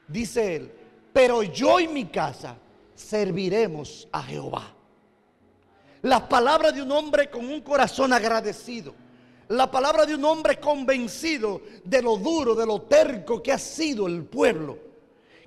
dice 0.08 0.56
él, 0.56 0.72
pero 1.12 1.42
yo 1.42 1.78
y 1.78 1.88
mi 1.88 2.06
casa 2.06 2.56
serviremos 2.94 4.08
a 4.10 4.22
Jehová. 4.22 4.72
Las 6.00 6.22
palabras 6.22 6.74
de 6.74 6.80
un 6.80 6.92
hombre 6.92 7.28
con 7.28 7.44
un 7.44 7.60
corazón 7.60 8.14
agradecido. 8.14 8.94
La 9.48 9.70
palabra 9.70 10.06
de 10.06 10.14
un 10.14 10.24
hombre 10.24 10.58
convencido 10.58 11.60
de 11.84 12.00
lo 12.00 12.16
duro, 12.16 12.54
de 12.54 12.64
lo 12.64 12.80
terco 12.80 13.42
que 13.42 13.52
ha 13.52 13.58
sido 13.58 14.06
el 14.06 14.24
pueblo. 14.24 14.85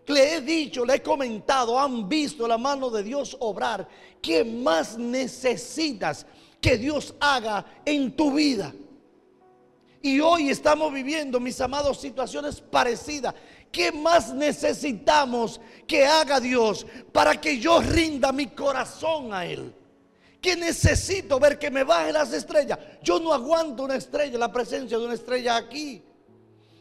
Le 0.09 0.33
he 0.33 0.41
dicho, 0.41 0.83
le 0.83 0.95
he 0.95 1.03
comentado, 1.03 1.79
han 1.79 2.09
visto 2.09 2.47
la 2.47 2.57
mano 2.57 2.89
de 2.89 3.03
Dios 3.03 3.37
obrar. 3.39 3.87
¿Qué 4.19 4.43
más 4.43 4.97
necesitas 4.97 6.25
que 6.59 6.79
Dios 6.79 7.13
haga 7.19 7.63
en 7.85 8.15
tu 8.15 8.33
vida? 8.33 8.73
Y 10.01 10.19
hoy 10.19 10.49
estamos 10.49 10.91
viviendo, 10.91 11.39
mis 11.39 11.61
amados, 11.61 12.01
situaciones 12.01 12.59
parecidas. 12.59 13.35
¿Qué 13.71 13.91
más 13.91 14.33
necesitamos 14.33 15.61
que 15.85 16.07
haga 16.07 16.39
Dios 16.39 16.87
para 17.11 17.39
que 17.39 17.59
yo 17.59 17.79
rinda 17.79 18.31
mi 18.31 18.47
corazón 18.47 19.31
a 19.31 19.45
Él? 19.45 19.75
¿Qué 20.41 20.55
necesito 20.55 21.39
ver 21.39 21.59
que 21.59 21.69
me 21.69 21.83
baje 21.83 22.11
las 22.11 22.33
estrellas? 22.33 22.79
Yo 23.03 23.19
no 23.19 23.31
aguanto 23.31 23.83
una 23.83 23.97
estrella, 23.97 24.39
la 24.39 24.51
presencia 24.51 24.97
de 24.97 25.05
una 25.05 25.13
estrella 25.13 25.55
aquí. 25.55 26.01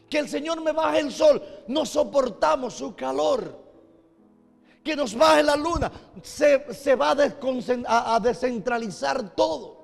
Que 0.09 0.19
el 0.19 0.27
Señor 0.27 0.61
me 0.61 0.71
baje 0.71 0.99
el 0.99 1.11
sol. 1.11 1.41
No 1.67 1.85
soportamos 1.85 2.73
su 2.73 2.95
calor. 2.95 3.57
Que 4.83 4.95
nos 4.95 5.15
baje 5.15 5.43
la 5.43 5.55
luna. 5.55 5.91
Se, 6.23 6.95
va 6.95 7.11
a, 7.11 8.15
a 8.15 8.19
descentralizar 8.19 9.35
todo. 9.35 9.77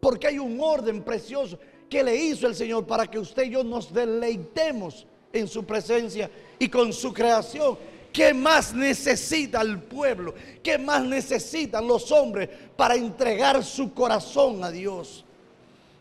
Porque 0.00 0.28
hay 0.28 0.38
un 0.38 0.60
orden 0.60 1.02
precioso 1.02 1.58
que 1.88 2.02
le 2.02 2.14
hizo 2.14 2.46
el 2.46 2.54
Señor 2.54 2.86
para 2.86 3.06
que 3.06 3.18
usted 3.18 3.44
y 3.44 3.50
yo 3.50 3.64
nos 3.64 3.92
deleitemos 3.92 5.06
en 5.32 5.48
su 5.48 5.64
presencia 5.64 6.30
y 6.58 6.68
con 6.68 6.92
su 6.92 7.12
creación. 7.12 7.76
¿Qué 8.12 8.32
más 8.32 8.72
necesita 8.72 9.60
el 9.60 9.82
pueblo? 9.82 10.34
¿Qué 10.62 10.78
más 10.78 11.02
necesitan 11.02 11.88
los 11.88 12.12
hombres 12.12 12.48
para 12.76 12.94
entregar 12.94 13.64
su 13.64 13.92
corazón 13.92 14.62
a 14.62 14.70
Dios? 14.70 15.24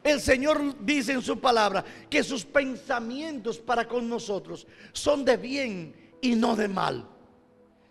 El 0.03 0.19
Señor 0.19 0.83
dice 0.83 1.13
en 1.13 1.21
su 1.21 1.39
palabra 1.39 1.83
que 2.09 2.23
sus 2.23 2.43
pensamientos 2.43 3.59
para 3.59 3.87
con 3.87 4.09
nosotros 4.09 4.67
son 4.91 5.23
de 5.23 5.37
bien 5.37 5.95
y 6.21 6.35
no 6.35 6.55
de 6.55 6.67
mal. 6.67 7.07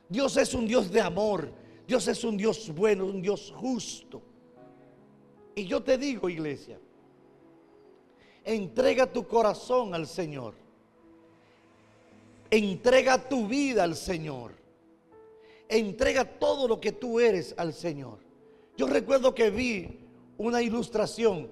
Dios 0.08 0.36
es 0.36 0.52
un 0.52 0.66
Dios 0.66 0.90
de 0.90 1.00
amor. 1.00 1.50
Dios 1.86 2.06
es 2.08 2.22
un 2.22 2.36
Dios 2.36 2.70
bueno, 2.74 3.06
un 3.06 3.22
Dios 3.22 3.52
justo. 3.56 4.22
Y 5.54 5.64
yo 5.64 5.82
te 5.82 5.96
digo, 5.96 6.28
iglesia, 6.28 6.78
entrega 8.44 9.10
tu 9.10 9.26
corazón 9.26 9.94
al 9.94 10.06
Señor. 10.06 10.54
Entrega 12.50 13.26
tu 13.26 13.48
vida 13.48 13.84
al 13.84 13.96
Señor. 13.96 14.52
Entrega 15.66 16.26
todo 16.26 16.68
lo 16.68 16.78
que 16.78 16.92
tú 16.92 17.18
eres 17.18 17.54
al 17.56 17.72
Señor. 17.72 18.18
Yo 18.76 18.86
recuerdo 18.86 19.34
que 19.34 19.48
vi 19.48 19.98
una 20.36 20.60
ilustración 20.60 21.50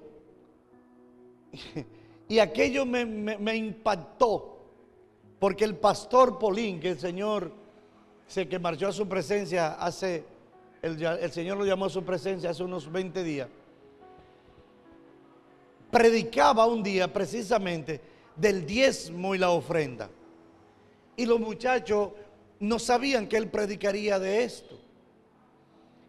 y 2.27 2.39
aquello 2.39 2.85
me, 2.85 3.55
impactó 3.55 4.59
porque 5.39 5.63
el 5.63 5.75
pastor 5.75 6.37
Polín, 6.37 6.79
que 6.79 6.89
el 6.89 6.99
Señor 6.99 7.51
se 8.27 8.47
que 8.47 8.59
marchó 8.59 8.87
a 8.87 8.91
su 8.91 9.07
presencia 9.07 9.73
hace, 9.73 10.23
el, 10.81 11.01
el 11.03 11.31
Señor 11.31 11.57
lo 11.57 11.65
llamó 11.65 11.85
a 11.85 11.89
su 11.89 12.03
presencia 12.03 12.51
hace 12.51 12.63
unos 12.63 12.91
20 12.91 13.23
días, 13.23 13.49
predicaba 15.89 16.65
un 16.65 16.81
día 16.81 17.11
precisamente 17.11 17.99
del 18.35 18.65
diezmo 18.65 19.35
y 19.35 19.37
la 19.37 19.49
ofrenda. 19.49 20.09
Y 21.17 21.25
los 21.25 21.39
muchachos 21.39 22.11
no 22.59 22.79
sabían 22.79 23.27
que 23.27 23.37
él 23.37 23.49
predicaría 23.49 24.17
de 24.19 24.43
esto. 24.43 24.79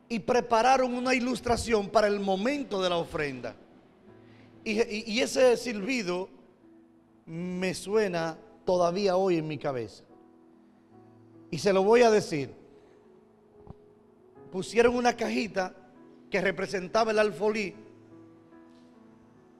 Y 0.09 0.19
prepararon 0.21 0.95
una 0.95 1.15
ilustración 1.15 1.89
para 1.89 2.07
el 2.07 2.21
momento 2.21 2.81
de 2.83 2.91
la 2.91 2.97
ofrenda. 2.97 3.57
Y, 4.65 5.21
ese 5.21 5.57
silbido 5.57 6.29
me 7.27 7.75
suena 7.75 8.39
todavía 8.65 9.17
hoy 9.17 9.39
en 9.39 9.49
mi 9.49 9.59
cabeza. 9.59 10.05
Y 11.51 11.59
se 11.59 11.73
lo 11.73 11.83
voy 11.83 12.03
a 12.03 12.11
decir. 12.11 12.55
Pusieron 14.51 14.95
una 14.95 15.17
cajita 15.17 15.75
que 16.31 16.41
representaba 16.41 17.11
el 17.11 17.19
alfolí. 17.19 17.75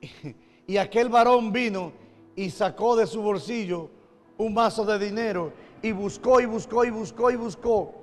Y 0.65 0.77
aquel 0.77 1.09
varón 1.09 1.51
vino 1.51 1.91
y 2.37 2.49
sacó 2.49 2.95
de 2.95 3.05
su 3.05 3.21
bolsillo 3.21 3.89
un 4.37 4.53
mazo 4.53 4.85
de 4.85 4.97
dinero 4.97 5.51
y 5.81 5.91
buscó 5.91 6.39
y 6.39 6.45
buscó 6.45 6.85
y 6.85 6.89
buscó 6.89 7.31
y 7.31 7.35
buscó. 7.35 7.93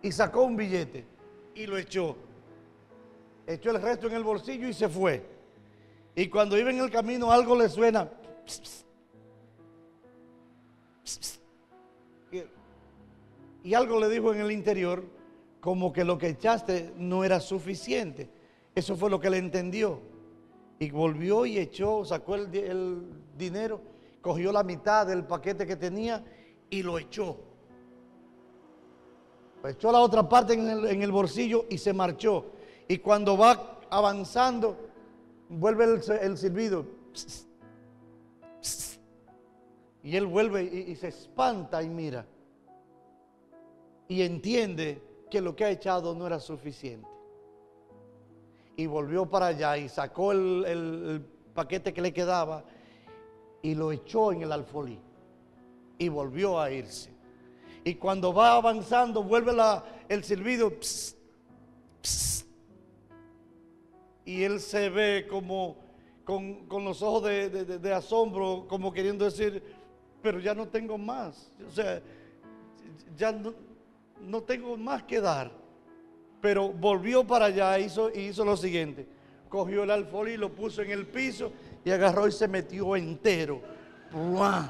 Y 0.00 0.12
sacó 0.12 0.44
un 0.44 0.56
billete 0.56 1.04
y 1.56 1.66
lo 1.66 1.76
echó. 1.76 2.16
Echó 3.50 3.70
el 3.72 3.82
resto 3.82 4.06
en 4.06 4.14
el 4.14 4.22
bolsillo 4.22 4.68
y 4.68 4.72
se 4.72 4.88
fue. 4.88 5.26
Y 6.14 6.28
cuando 6.28 6.56
iba 6.56 6.70
en 6.70 6.78
el 6.78 6.88
camino 6.88 7.32
algo 7.32 7.56
le 7.56 7.68
suena. 7.68 8.08
y 13.64 13.74
algo 13.74 13.98
le 13.98 14.08
dijo 14.08 14.32
en 14.32 14.40
el 14.40 14.52
interior 14.52 15.02
como 15.60 15.92
que 15.92 16.04
lo 16.04 16.16
que 16.16 16.28
echaste 16.28 16.94
no 16.96 17.24
era 17.24 17.40
suficiente. 17.40 18.30
Eso 18.72 18.94
fue 18.94 19.10
lo 19.10 19.18
que 19.18 19.30
le 19.30 19.38
entendió. 19.38 20.00
Y 20.78 20.92
volvió 20.92 21.44
y 21.44 21.58
echó, 21.58 22.04
sacó 22.04 22.36
el, 22.36 23.02
dinero, 23.36 23.80
cogió 24.20 24.52
la 24.52 24.62
mitad 24.62 25.08
del 25.08 25.24
paquete 25.24 25.66
que 25.66 25.74
tenía 25.74 26.24
y 26.70 26.84
lo 26.84 27.00
echó. 27.00 27.36
echó 29.64 29.90
la 29.90 29.98
otra 29.98 30.28
parte 30.28 30.54
en 30.54 31.02
el 31.02 31.10
bolsillo 31.10 31.66
y 31.68 31.78
se 31.78 31.92
marchó. 31.92 32.59
Y 32.90 32.98
cuando 32.98 33.38
va 33.38 33.78
avanzando, 33.88 34.76
vuelve 35.48 35.84
el, 36.22 36.36
silbido. 36.36 36.84
Y 40.02 40.16
él 40.16 40.26
vuelve 40.26 40.64
y, 40.64 40.96
se 40.96 41.06
espanta 41.06 41.84
y 41.84 41.88
mira. 41.88 42.26
Y 44.08 44.22
entiende 44.22 45.00
que 45.30 45.40
lo 45.40 45.54
que 45.54 45.66
ha 45.66 45.70
echado 45.70 46.16
no 46.16 46.26
era 46.26 46.40
suficiente. 46.40 47.06
Y 48.74 48.86
volvió 48.86 49.24
para 49.24 49.46
allá 49.46 49.78
y 49.78 49.88
sacó 49.88 50.32
el, 50.32 51.24
paquete 51.54 51.94
que 51.94 52.02
le 52.02 52.12
quedaba 52.12 52.64
y 53.62 53.76
lo 53.76 53.92
echó 53.92 54.32
en 54.32 54.42
el 54.42 54.50
alfolí. 54.50 54.98
Y 55.96 56.08
volvió 56.08 56.58
a 56.58 56.72
irse. 56.72 57.12
Y 57.84 57.94
cuando 57.94 58.34
va 58.34 58.56
avanzando, 58.56 59.22
vuelve 59.22 59.52
la, 59.52 59.84
el 60.08 60.24
silbido. 60.24 60.70
Psst, 60.70 61.16
psst, 62.02 62.39
y 64.30 64.44
él 64.44 64.60
se 64.60 64.88
ve 64.90 65.26
como 65.28 65.76
con, 66.24 66.66
con 66.66 66.84
los 66.84 67.02
ojos 67.02 67.24
de, 67.24 67.92
asombro, 67.92 68.64
como 68.68 68.92
queriendo 68.92 69.24
decir, 69.24 69.60
pero 70.22 70.38
ya 70.38 70.54
no 70.54 70.68
tengo 70.68 70.96
más. 70.96 71.50
O 71.66 71.70
sea, 71.72 72.00
ya 73.16 73.32
no, 73.32 73.52
no 74.20 74.40
tengo 74.42 74.76
más 74.76 75.02
que 75.02 75.20
dar. 75.20 75.50
Pero 76.40 76.68
volvió 76.68 77.26
para 77.26 77.46
allá 77.46 77.76
e 77.76 77.82
hizo, 77.82 78.08
hizo 78.10 78.44
lo 78.44 78.56
siguiente. 78.56 79.04
Cogió 79.48 79.82
el 79.82 79.90
alfolí, 79.90 80.36
lo 80.36 80.54
puso 80.54 80.82
en 80.82 80.92
el 80.92 81.08
piso 81.08 81.52
y 81.84 81.90
agarró 81.90 82.28
y 82.28 82.32
se 82.32 82.46
metió 82.46 82.94
entero. 82.94 83.60
¡Buah! 84.12 84.68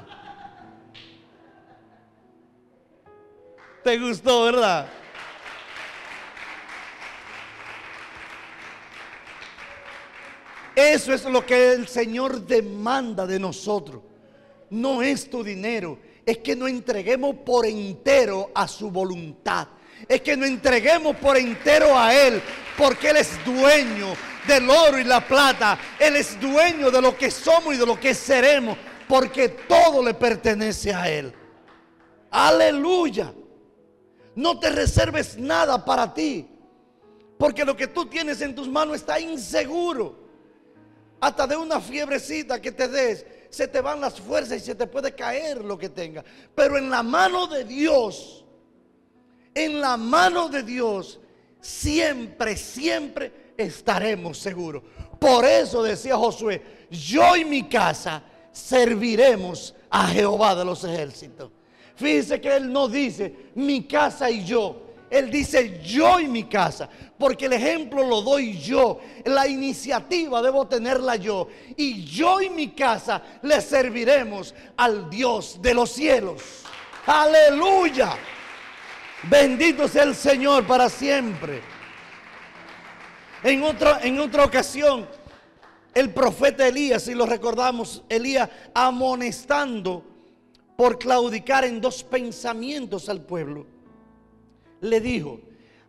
¿Te 3.83 3.99
gustó, 3.99 4.45
verdad? 4.45 4.87
Eso 10.75 11.13
es 11.13 11.25
lo 11.25 11.45
que 11.45 11.73
el 11.73 11.87
Señor 11.87 12.45
demanda 12.45 13.25
de 13.25 13.39
nosotros. 13.39 14.01
No 14.69 15.01
es 15.01 15.29
tu 15.29 15.43
dinero, 15.43 15.99
es 16.25 16.37
que 16.37 16.55
no 16.55 16.67
entreguemos 16.67 17.35
por 17.45 17.65
entero 17.65 18.51
a 18.55 18.67
su 18.67 18.89
voluntad. 18.89 19.67
Es 20.07 20.21
que 20.21 20.35
no 20.35 20.45
entreguemos 20.45 21.15
por 21.17 21.37
entero 21.37 21.97
a 21.97 22.15
Él, 22.15 22.41
porque 22.77 23.09
Él 23.09 23.17
es 23.17 23.43
dueño 23.45 24.13
del 24.47 24.69
oro 24.69 24.97
y 24.97 25.03
la 25.03 25.25
plata. 25.25 25.77
Él 25.99 26.15
es 26.15 26.39
dueño 26.39 26.89
de 26.89 27.01
lo 27.01 27.17
que 27.17 27.29
somos 27.29 27.75
y 27.75 27.77
de 27.77 27.85
lo 27.85 27.99
que 27.99 28.13
seremos, 28.13 28.77
porque 29.07 29.49
todo 29.49 30.03
le 30.03 30.13
pertenece 30.13 30.93
a 30.93 31.09
Él. 31.09 31.33
Aleluya. 32.31 33.33
No 34.35 34.57
te 34.57 34.69
reserves 34.69 35.37
nada 35.37 35.83
para 35.83 36.13
ti, 36.13 36.47
porque 37.37 37.65
lo 37.65 37.75
que 37.75 37.87
tú 37.87 38.05
tienes 38.05 38.39
en 38.41 38.55
tus 38.55 38.69
manos 38.69 38.95
está 38.95 39.19
inseguro. 39.19 40.20
Hasta 41.21 41.47
de 41.47 41.55
una 41.55 41.79
fiebrecita 41.79 42.59
que 42.59 42.71
te 42.71 42.87
des, 42.87 43.25
se 43.51 43.67
te 43.67 43.79
van 43.79 44.01
las 44.01 44.19
fuerzas 44.19 44.57
y 44.57 44.65
se 44.65 44.75
te 44.75 44.87
puede 44.87 45.13
caer 45.13 45.63
lo 45.63 45.77
que 45.77 45.89
tenga. 45.89 46.23
Pero 46.55 46.77
en 46.77 46.89
la 46.89 47.03
mano 47.03 47.47
de 47.47 47.63
Dios, 47.63 48.43
en 49.53 49.79
la 49.79 49.97
mano 49.97 50.49
de 50.49 50.63
Dios, 50.63 51.19
siempre, 51.59 52.57
siempre 52.57 53.53
estaremos 53.55 54.39
seguros. 54.39 54.83
Por 55.19 55.45
eso 55.45 55.83
decía 55.83 56.17
Josué, 56.17 56.87
yo 56.89 57.35
y 57.35 57.45
mi 57.45 57.69
casa 57.69 58.23
serviremos 58.51 59.75
a 59.89 60.07
Jehová 60.07 60.55
de 60.55 60.65
los 60.65 60.83
ejércitos. 60.83 61.51
Fíjese 61.95 62.41
que 62.41 62.55
él 62.55 62.73
no 62.73 62.87
dice 62.87 63.51
mi 63.53 63.83
casa 63.83 64.29
y 64.31 64.43
yo. 64.43 64.87
Él 65.11 65.29
dice 65.29 65.81
yo 65.83 66.21
y 66.21 66.27
mi 66.29 66.45
casa, 66.45 66.87
porque 67.19 67.47
el 67.47 67.53
ejemplo 67.53 68.01
lo 68.01 68.21
doy 68.21 68.57
yo, 68.57 69.01
la 69.25 69.45
iniciativa 69.45 70.41
debo 70.41 70.65
tenerla 70.67 71.17
yo, 71.17 71.49
y 71.75 72.05
yo 72.05 72.39
y 72.39 72.49
mi 72.49 72.69
casa 72.69 73.21
le 73.41 73.59
serviremos 73.59 74.55
al 74.77 75.09
Dios 75.09 75.61
de 75.61 75.73
los 75.73 75.91
cielos. 75.91 76.41
Aleluya. 77.05 78.13
Bendito 79.23 79.89
sea 79.89 80.03
el 80.03 80.15
Señor 80.15 80.65
para 80.65 80.87
siempre. 80.87 81.61
En 83.43 83.63
otra, 83.63 83.99
en 84.03 84.17
otra 84.17 84.45
ocasión, 84.45 85.05
el 85.93 86.11
profeta 86.11 86.65
Elías, 86.65 87.03
si 87.03 87.15
lo 87.15 87.25
recordamos, 87.25 88.01
Elías 88.07 88.47
amonestando 88.73 90.05
por 90.77 90.97
claudicar 90.97 91.65
en 91.65 91.81
dos 91.81 92.01
pensamientos 92.01 93.09
al 93.09 93.21
pueblo 93.21 93.70
le 94.81 94.99
dijo, 94.99 95.39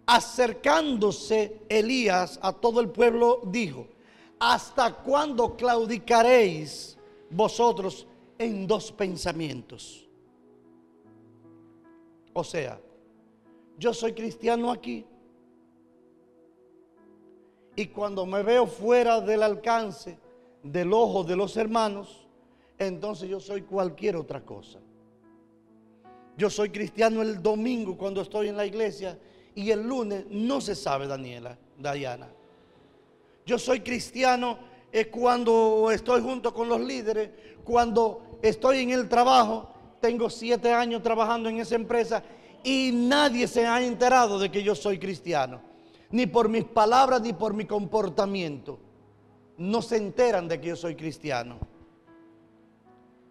acercándose 0.07 1.61
Elías 1.69 2.39
a 2.43 2.53
todo 2.53 2.81
el 2.81 2.91
pueblo, 2.91 3.41
dijo, 3.47 3.87
¿hasta 4.39 4.95
cuándo 4.95 5.57
claudicaréis 5.57 6.97
vosotros 7.31 8.07
en 8.39 8.67
dos 8.67 8.93
pensamientos? 8.93 10.09
O 12.35 12.45
sea, 12.45 12.81
yo 13.79 13.93
soy 13.93 14.13
cristiano 14.13 14.71
aquí. 14.71 15.05
Y 17.75 17.87
cuando 17.87 18.27
me 18.27 18.43
veo 18.43 18.67
fuera 18.67 19.21
del 19.21 19.43
alcance 19.43 20.19
del 20.63 20.93
ojo 20.93 21.25
de 21.25 21.37
los 21.37 21.57
hermanos, 21.57 22.27
entonces 22.79 23.29
yo 23.29 23.41
soy 23.41 23.63
cualquier 23.63 24.17
otra 24.17 24.45
cosa. 24.45 24.79
Yo 26.37 26.49
soy 26.49 26.71
cristiano 26.71 27.23
el 27.23 27.43
domingo 27.43 27.97
cuando 27.97 28.23
estoy 28.23 28.49
en 28.49 28.57
la 28.57 28.65
iglesia 28.65 29.19
y 29.55 29.71
el 29.71 29.83
lunes 29.83 30.25
no 30.31 30.61
se 30.61 30.75
sabe, 30.75 31.07
Daniela, 31.07 31.59
Diana. 31.79 32.29
Yo 33.45 33.59
soy 33.59 33.81
cristiano 33.81 34.59
es 34.91 35.09
cuando 35.09 35.91
estoy 35.91 36.23
junto 36.23 36.53
con 36.55 36.69
los 36.69 36.81
líderes, 36.81 37.31
cuando 37.65 38.39
estoy 38.43 38.79
en 38.79 38.91
el 38.91 39.09
trabajo, 39.09 39.69
tengo 40.01 40.31
siete 40.31 40.73
años 40.73 41.03
trabajando 41.03 41.49
en 41.49 41.59
esa 41.59 41.75
empresa 41.75 42.23
y 42.65 42.91
nadie 42.93 43.47
se 43.47 43.67
ha 43.67 43.83
enterado 43.83 44.39
de 44.39 44.51
que 44.51 44.63
yo 44.63 44.75
soy 44.75 44.99
cristiano, 44.99 45.61
ni 46.11 46.27
por 46.27 46.49
mis 46.49 46.65
palabras 46.65 47.21
ni 47.23 47.33
por 47.33 47.53
mi 47.53 47.67
comportamiento. 47.67 48.79
No 49.59 49.83
se 49.83 49.97
enteran 49.97 50.49
de 50.49 50.61
que 50.61 50.69
yo 50.69 50.77
soy 50.77 50.95
cristiano. 50.95 51.59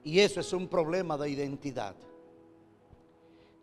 Y 0.03 0.19
eso 0.19 0.39
es 0.39 0.53
un 0.53 0.67
problema 0.67 1.17
de 1.17 1.29
identidad 1.29 1.95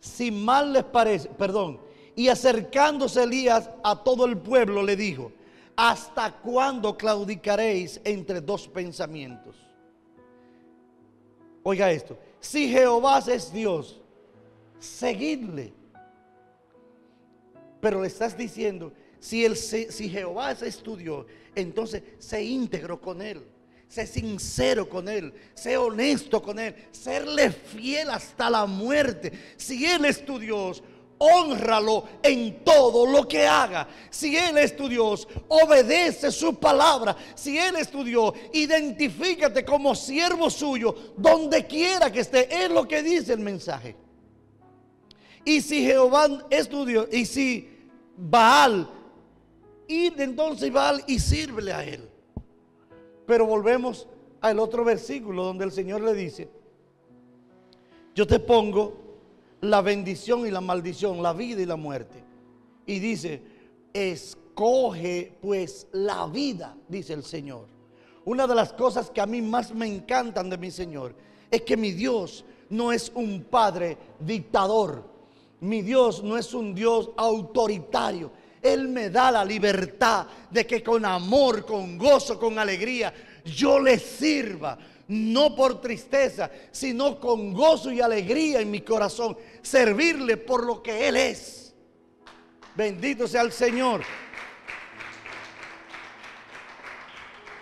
si 0.00 0.30
mal 0.30 0.72
les 0.72 0.84
parece, 0.84 1.28
perdón, 1.30 1.80
y 2.14 2.28
acercándose 2.28 3.22
Elías 3.22 3.70
a 3.82 4.02
todo 4.02 4.24
el 4.24 4.36
pueblo 4.38 4.82
le 4.82 4.96
dijo, 4.96 5.32
¿hasta 5.76 6.32
cuándo 6.40 6.96
claudicaréis 6.96 8.00
entre 8.04 8.40
dos 8.40 8.68
pensamientos? 8.68 9.56
Oiga 11.62 11.90
esto, 11.90 12.18
si 12.40 12.68
Jehová 12.68 13.18
es 13.26 13.52
Dios, 13.52 14.00
seguidle. 14.78 15.72
Pero 17.80 18.00
le 18.00 18.08
estás 18.08 18.36
diciendo, 18.36 18.92
si, 19.20 19.46
Jehová 20.08 20.52
es 20.52 20.78
tu 20.78 20.96
Dios, 20.96 21.26
entonces 21.54 22.02
sé 22.18 22.42
íntegro 22.42 23.00
con 23.00 23.22
él 23.22 23.44
sé 23.88 24.06
sincero 24.06 24.88
con 24.88 25.08
Él, 25.08 25.32
sé 25.54 25.76
honesto 25.76 26.42
con 26.42 26.58
Él, 26.58 26.74
serle 26.92 27.50
fiel 27.50 28.10
hasta 28.10 28.50
la 28.50 28.66
muerte. 28.66 29.32
Si 29.56 29.84
Él 29.86 30.04
es 30.04 30.24
tu 30.24 30.38
Dios, 30.38 30.82
honralo 31.18 32.04
en 32.22 32.62
todo 32.64 33.06
lo 33.06 33.26
que 33.26 33.46
haga. 33.46 33.88
Si 34.10 34.36
Él 34.36 34.58
es 34.58 34.76
tu 34.76 34.88
Dios, 34.88 35.26
obedece 35.48 36.30
su 36.30 36.54
palabra. 36.58 37.16
Si 37.34 37.58
Él 37.58 37.76
es 37.76 37.90
tu 37.90 38.04
Dios, 38.04 38.32
identifícate 38.52 39.64
como 39.64 39.94
siervo 39.94 40.50
suyo 40.50 40.94
donde 41.16 41.66
quiera 41.66 42.12
que 42.12 42.20
esté. 42.20 42.64
Es 42.64 42.70
lo 42.70 42.86
que 42.86 43.02
dice 43.02 43.32
el 43.32 43.40
mensaje. 43.40 43.96
Y 45.44 45.62
si 45.62 45.82
Jehová 45.82 46.46
es 46.50 46.68
tu 46.68 46.84
Dios, 46.84 47.08
y 47.10 47.24
si 47.24 47.68
Baal, 48.16 48.88
ir 49.86 50.14
entonces 50.18 50.70
Baal 50.70 51.02
y 51.06 51.18
sírvele 51.18 51.72
a 51.72 51.84
Él. 51.84 52.07
Pero 53.28 53.44
volvemos 53.44 54.08
al 54.40 54.58
otro 54.58 54.86
versículo 54.86 55.44
donde 55.44 55.66
el 55.66 55.70
Señor 55.70 56.00
le 56.00 56.14
dice, 56.14 56.48
yo 58.14 58.26
te 58.26 58.40
pongo 58.40 58.94
la 59.60 59.82
bendición 59.82 60.46
y 60.46 60.50
la 60.50 60.62
maldición, 60.62 61.22
la 61.22 61.34
vida 61.34 61.60
y 61.60 61.66
la 61.66 61.76
muerte. 61.76 62.24
Y 62.86 62.98
dice, 63.00 63.42
escoge 63.92 65.36
pues 65.42 65.88
la 65.92 66.26
vida, 66.26 66.74
dice 66.88 67.12
el 67.12 67.22
Señor. 67.22 67.66
Una 68.24 68.46
de 68.46 68.54
las 68.54 68.72
cosas 68.72 69.10
que 69.10 69.20
a 69.20 69.26
mí 69.26 69.42
más 69.42 69.74
me 69.74 69.86
encantan 69.86 70.48
de 70.48 70.56
mi 70.56 70.70
Señor 70.70 71.14
es 71.50 71.60
que 71.60 71.76
mi 71.76 71.92
Dios 71.92 72.46
no 72.70 72.92
es 72.92 73.12
un 73.14 73.44
padre 73.44 73.98
dictador. 74.20 75.04
Mi 75.60 75.82
Dios 75.82 76.22
no 76.22 76.38
es 76.38 76.54
un 76.54 76.74
Dios 76.74 77.10
autoritario. 77.14 78.30
Él 78.62 78.88
me 78.88 79.10
da 79.10 79.30
la 79.30 79.44
libertad 79.44 80.26
de 80.50 80.66
que 80.66 80.82
con 80.82 81.04
amor, 81.04 81.64
con 81.64 81.96
gozo, 81.96 82.38
con 82.38 82.58
alegría, 82.58 83.12
yo 83.44 83.78
le 83.80 83.98
sirva. 83.98 84.78
No 85.08 85.56
por 85.56 85.80
tristeza, 85.80 86.50
sino 86.70 87.18
con 87.18 87.54
gozo 87.54 87.90
y 87.90 88.00
alegría 88.00 88.60
en 88.60 88.70
mi 88.70 88.82
corazón. 88.82 89.38
Servirle 89.62 90.36
por 90.36 90.66
lo 90.66 90.82
que 90.82 91.08
Él 91.08 91.16
es. 91.16 91.74
Bendito 92.74 93.26
sea 93.26 93.40
el 93.40 93.52
Señor. 93.52 94.02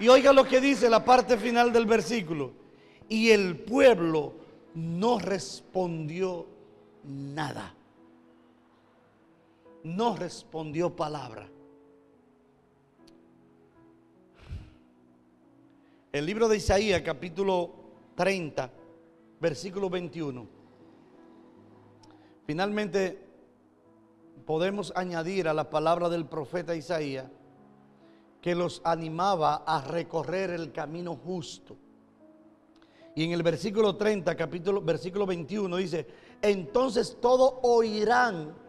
Y 0.01 0.09
oiga 0.09 0.33
lo 0.33 0.45
que 0.45 0.61
dice 0.61 0.91
la 0.91 1.05
parte 1.05 1.39
final 1.39 1.73
del 1.73 1.87
versículo. 1.87 2.53
Y 3.09 3.31
el 3.31 3.61
pueblo 3.61 4.35
no 4.75 5.21
respondió 5.21 6.49
nada. 7.05 7.76
No 9.87 10.17
respondió 10.17 10.97
palabra. 10.97 11.49
El 16.11 16.27
libro 16.27 16.49
de 16.49 16.57
Isaías, 16.57 17.03
capítulo 17.03 17.71
30, 18.17 18.69
versículo 19.41 19.89
21. 19.89 20.45
Finalmente 22.45 23.25
podemos 24.45 24.93
añadir 24.97 25.47
a 25.47 25.55
la 25.55 25.71
palabra 25.71 26.09
del 26.09 26.27
profeta 26.27 26.75
Isaías 26.75 27.31
que 28.41 28.57
los 28.57 28.83
animaba 28.83 29.63
a 29.65 29.83
recorrer 29.83 30.51
el 30.51 30.73
camino 30.73 31.15
justo. 31.15 31.77
Y 33.15 33.23
en 33.23 33.31
el 33.31 33.45
versículo 33.45 33.95
30, 33.95 34.35
capítulo, 34.35 34.83
versículo 34.83 35.27
21 35.27 35.77
dice, 35.77 36.09
entonces 36.43 37.19
todos 37.21 37.55
oirán 37.63 38.66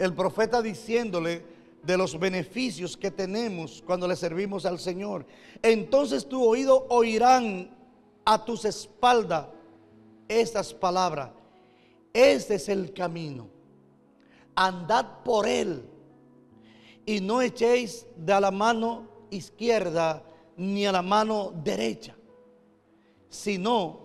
el 0.00 0.14
profeta 0.14 0.62
diciéndole 0.62 1.44
de 1.82 1.96
los 1.96 2.18
beneficios 2.18 2.96
que 2.96 3.10
tenemos 3.10 3.82
cuando 3.86 4.08
le 4.08 4.16
servimos 4.16 4.64
al 4.64 4.78
Señor. 4.78 5.26
Entonces 5.62 6.26
tu 6.26 6.42
oído 6.42 6.86
oirán 6.88 7.70
a 8.24 8.42
tus 8.42 8.64
espaldas 8.64 9.46
estas 10.26 10.72
palabras. 10.72 11.30
Este 12.14 12.54
es 12.54 12.68
el 12.70 12.94
camino. 12.94 13.48
Andad 14.54 15.22
por 15.22 15.46
él 15.46 15.84
y 17.04 17.20
no 17.20 17.42
echéis 17.42 18.06
de 18.16 18.40
la 18.40 18.50
mano 18.50 19.06
izquierda 19.30 20.22
ni 20.56 20.86
a 20.86 20.92
la 20.92 21.02
mano 21.02 21.52
derecha, 21.62 22.14
sino 23.28 24.00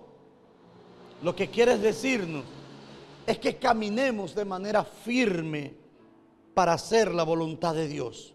lo 1.23 1.33
que 1.33 1.49
quieres 1.49 1.81
decirnos 1.81 2.43
es 3.25 3.39
que 3.39 3.55
caminemos 3.55 4.35
de 4.35 4.43
manera 4.43 4.83
firme 4.83 5.84
para 6.55 6.73
hacer 6.73 7.13
la 7.13 7.21
voluntad 7.21 7.75
de 7.75 7.87
Dios. 7.87 8.33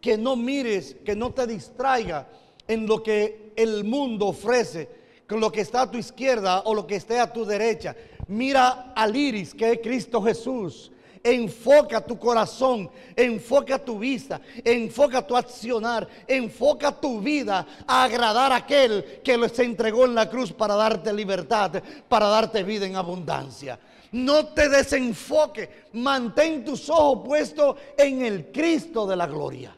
Que 0.00 0.16
no 0.16 0.36
mires, 0.36 0.96
que 1.04 1.16
no 1.16 1.32
te 1.32 1.48
distraiga 1.48 2.28
en 2.68 2.86
lo 2.86 3.02
que 3.02 3.52
el 3.56 3.82
mundo 3.82 4.26
ofrece, 4.26 4.88
con 5.26 5.40
lo 5.40 5.50
que 5.50 5.62
está 5.62 5.82
a 5.82 5.90
tu 5.90 5.98
izquierda 5.98 6.60
o 6.66 6.74
lo 6.74 6.86
que 6.86 6.96
esté 6.96 7.18
a 7.18 7.32
tu 7.32 7.44
derecha. 7.44 7.96
Mira 8.28 8.92
al 8.94 9.16
iris 9.16 9.52
que 9.52 9.72
es 9.72 9.78
Cristo 9.82 10.22
Jesús 10.22 10.92
enfoca 11.24 12.02
tu 12.02 12.18
corazón, 12.18 12.90
enfoca 13.16 13.78
tu 13.78 13.98
vista, 13.98 14.40
enfoca 14.62 15.26
tu 15.26 15.34
accionar, 15.34 16.06
enfoca 16.28 16.92
tu 16.92 17.20
vida 17.20 17.66
a 17.86 18.04
agradar 18.04 18.52
a 18.52 18.56
aquel 18.56 19.22
que 19.24 19.48
se 19.48 19.64
entregó 19.64 20.04
en 20.04 20.14
la 20.14 20.28
cruz 20.28 20.52
para 20.52 20.74
darte 20.74 21.12
libertad, 21.14 21.82
para 22.08 22.28
darte 22.28 22.62
vida 22.62 22.84
en 22.84 22.96
abundancia. 22.96 23.78
No 24.14 24.46
te 24.46 24.68
desenfoque, 24.68 25.90
mantén 25.94 26.64
tus 26.64 26.88
ojos 26.88 27.26
puestos 27.26 27.76
en 27.98 28.22
el 28.22 28.52
Cristo 28.52 29.08
de 29.08 29.16
la 29.16 29.26
gloria. 29.26 29.76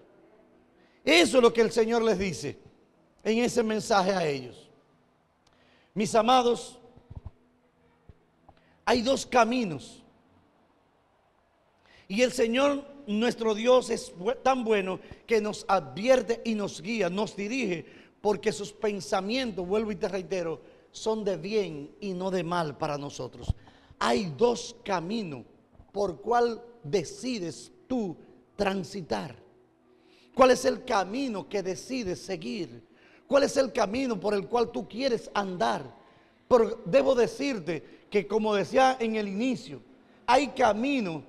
Eso 1.02 1.38
es 1.38 1.42
lo 1.42 1.50
que 1.54 1.62
el 1.62 1.72
Señor 1.72 2.02
les 2.02 2.18
dice 2.18 2.58
en 3.24 3.38
ese 3.38 3.62
mensaje 3.62 4.12
a 4.12 4.26
ellos. 4.26 4.68
Mis 5.94 6.14
amados, 6.14 6.78
hay 8.84 9.00
dos 9.00 9.24
caminos 9.24 10.02
y 12.06 12.20
el 12.20 12.30
Señor 12.30 12.84
nuestro 13.06 13.54
Dios 13.54 13.88
es 13.88 14.12
tan 14.42 14.64
bueno 14.64 15.00
que 15.26 15.40
nos 15.40 15.64
advierte 15.66 16.42
y 16.44 16.54
nos 16.54 16.82
guía, 16.82 17.08
nos 17.08 17.34
dirige, 17.36 17.86
porque 18.20 18.52
sus 18.52 18.70
pensamientos, 18.70 19.66
vuelvo 19.66 19.92
y 19.92 19.96
te 19.96 20.08
reitero, 20.08 20.60
son 20.90 21.24
de 21.24 21.38
bien 21.38 21.96
y 22.00 22.12
no 22.12 22.30
de 22.30 22.44
mal 22.44 22.76
para 22.76 22.98
nosotros. 22.98 23.54
Hay 23.98 24.32
dos 24.36 24.76
caminos 24.84 25.44
por 25.92 26.20
cual 26.20 26.62
decides 26.82 27.72
tú 27.86 28.16
transitar. 28.54 29.34
¿Cuál 30.34 30.50
es 30.50 30.64
el 30.64 30.84
camino 30.84 31.48
que 31.48 31.62
decides 31.62 32.20
seguir? 32.20 32.84
¿Cuál 33.26 33.44
es 33.44 33.56
el 33.56 33.72
camino 33.72 34.20
por 34.20 34.34
el 34.34 34.46
cual 34.46 34.70
tú 34.70 34.86
quieres 34.86 35.30
andar? 35.32 35.82
Pero 36.46 36.82
debo 36.84 37.14
decirte 37.14 37.82
que 38.10 38.26
como 38.26 38.54
decía 38.54 38.96
en 39.00 39.16
el 39.16 39.28
inicio, 39.28 39.80
hay 40.26 40.48
caminos 40.48 41.22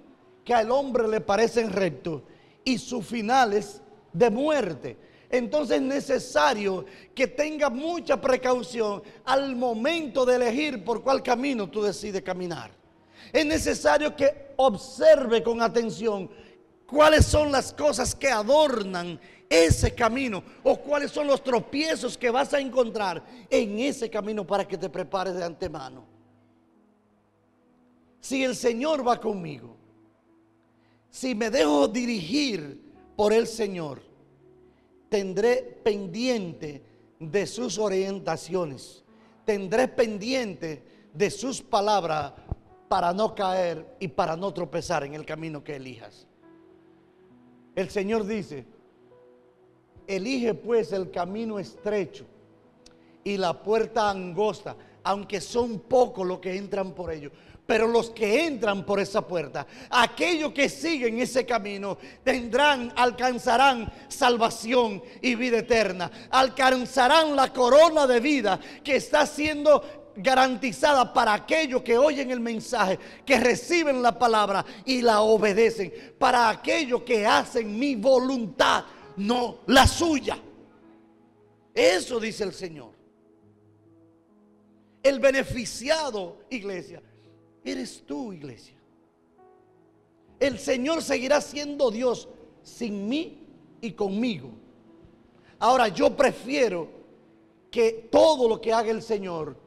que 0.43 0.53
al 0.53 0.71
hombre 0.71 1.07
le 1.07 1.21
parecen 1.21 1.71
rectos 1.71 2.21
y 2.63 2.77
su 2.77 3.01
final 3.01 3.53
es 3.53 3.81
de 4.13 4.29
muerte. 4.29 4.97
Entonces 5.29 5.77
es 5.77 5.81
necesario 5.83 6.85
que 7.13 7.27
tenga 7.27 7.69
mucha 7.69 8.19
precaución 8.19 9.03
al 9.25 9.55
momento 9.55 10.25
de 10.25 10.35
elegir 10.35 10.83
por 10.85 11.03
cuál 11.03 11.21
camino 11.21 11.69
tú 11.69 11.81
decides 11.81 12.21
caminar. 12.21 12.71
Es 13.33 13.45
necesario 13.45 14.15
que 14.15 14.53
observe 14.55 15.43
con 15.43 15.61
atención 15.61 16.29
cuáles 16.85 17.25
son 17.25 17.51
las 17.51 17.73
cosas 17.73 18.15
que 18.15 18.29
adornan 18.29 19.19
ese 19.49 19.93
camino 19.93 20.43
o 20.63 20.77
cuáles 20.77 21.11
son 21.11 21.27
los 21.27 21.43
tropiezos 21.43 22.17
que 22.17 22.29
vas 22.29 22.53
a 22.53 22.59
encontrar 22.59 23.23
en 23.49 23.79
ese 23.79 24.09
camino 24.09 24.45
para 24.45 24.65
que 24.65 24.77
te 24.77 24.89
prepares 24.89 25.35
de 25.35 25.43
antemano. 25.43 26.05
Si 28.21 28.43
el 28.43 28.55
Señor 28.55 29.07
va 29.07 29.19
conmigo, 29.19 29.75
si 31.09 31.35
me 31.35 31.49
dejo 31.49 31.87
dirigir 31.87 32.81
por 33.15 33.33
el 33.33 33.47
Señor, 33.47 34.06
tendré 35.09 35.79
pendiente 35.83 36.83
de 37.19 37.47
sus 37.47 37.77
orientaciones, 37.77 39.03
tendré 39.45 39.87
pendiente 39.87 40.83
de 41.13 41.31
sus 41.31 41.61
palabras 41.61 42.33
para 42.87 43.13
no 43.13 43.33
caer 43.35 43.97
y 43.99 44.07
para 44.07 44.35
no 44.35 44.53
tropezar 44.53 45.03
en 45.03 45.13
el 45.13 45.25
camino 45.25 45.63
que 45.63 45.75
elijas. 45.75 46.27
El 47.75 47.89
Señor 47.89 48.25
dice, 48.25 48.65
elige 50.07 50.53
pues 50.53 50.91
el 50.93 51.11
camino 51.11 51.59
estrecho 51.59 52.25
y 53.23 53.37
la 53.37 53.61
puerta 53.61 54.09
angosta, 54.09 54.75
aunque 55.03 55.41
son 55.41 55.79
pocos 55.79 56.25
los 56.25 56.39
que 56.39 56.55
entran 56.55 56.93
por 56.93 57.11
ello. 57.11 57.31
Pero 57.67 57.85
los 57.85 58.11
que 58.11 58.45
entran 58.45 58.85
por 58.85 58.97
esa 59.01 59.27
puerta, 59.27 59.67
aquellos 59.89 60.53
que 60.53 60.69
siguen 60.69 61.19
ese 61.19 61.45
camino, 61.45 61.97
tendrán, 62.23 62.93
alcanzarán 62.95 63.91
salvación 64.07 65.03
y 65.21 65.35
vida 65.35 65.59
eterna. 65.59 66.09
Alcanzarán 66.31 67.35
la 67.35 67.51
corona 67.51 68.07
de 68.07 68.21
vida 68.21 68.57
que 68.81 68.95
está 68.95 69.25
siendo 69.25 70.13
garantizada 70.15 71.13
para 71.13 71.33
aquellos 71.33 71.81
que 71.81 71.97
oyen 71.97 72.31
el 72.31 72.39
mensaje, 72.39 72.97
que 73.25 73.37
reciben 73.37 74.01
la 74.01 74.17
palabra 74.17 74.65
y 74.85 75.01
la 75.01 75.19
obedecen. 75.19 75.91
Para 76.17 76.49
aquellos 76.49 77.01
que 77.01 77.27
hacen 77.27 77.77
mi 77.77 77.95
voluntad, 77.95 78.85
no 79.17 79.59
la 79.67 79.85
suya. 79.85 80.39
Eso 81.75 82.17
dice 82.17 82.45
el 82.45 82.53
Señor. 82.53 82.93
El 85.03 85.19
beneficiado, 85.19 86.39
iglesia, 86.49 87.01
eres 87.71 88.03
tú, 88.05 88.33
iglesia. 88.33 88.75
El 90.39 90.59
Señor 90.59 91.01
seguirá 91.01 91.41
siendo 91.41 91.89
Dios 91.91 92.27
sin 92.63 93.07
mí 93.07 93.47
y 93.81 93.91
conmigo. 93.91 94.49
Ahora 95.59 95.87
yo 95.87 96.15
prefiero 96.15 96.89
que 97.71 98.07
todo 98.11 98.47
lo 98.47 98.61
que 98.61 98.73
haga 98.73 98.91
el 98.91 99.01
Señor, 99.01 99.57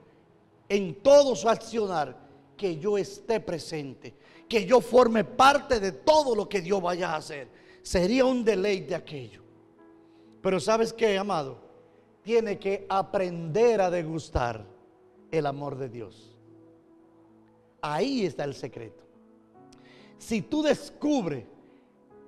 en 0.69 1.03
todo 1.03 1.35
su 1.35 1.49
accionar, 1.49 2.17
que 2.57 2.79
yo 2.79 2.99
esté 2.99 3.41
presente, 3.41 4.15
que 4.49 4.65
yo 4.67 4.81
forme 4.81 5.25
parte 5.25 5.81
de 5.81 5.93
todo 5.93 6.35
lo 6.35 6.49
que 6.49 6.61
Dios 6.61 6.81
vaya 6.81 7.11
a 7.11 7.17
hacer. 7.17 7.49
Sería 7.83 8.25
un 8.25 8.45
deleite 8.45 8.95
aquello. 8.95 9.43
Pero 10.43 10.61
sabes 10.61 10.93
qué, 10.93 11.19
amado, 11.19 11.59
tiene 12.23 12.59
que 12.59 12.87
aprender 12.89 13.81
a 13.81 13.91
degustar 13.91 14.65
el 15.31 15.47
amor 15.47 15.77
de 15.77 15.89
Dios. 15.89 16.30
Ahí 17.83 18.27
está 18.27 18.45
el 18.45 18.55
secreto. 18.55 19.05
Si 20.19 20.43
tú 20.43 20.63
descubres 20.63 21.45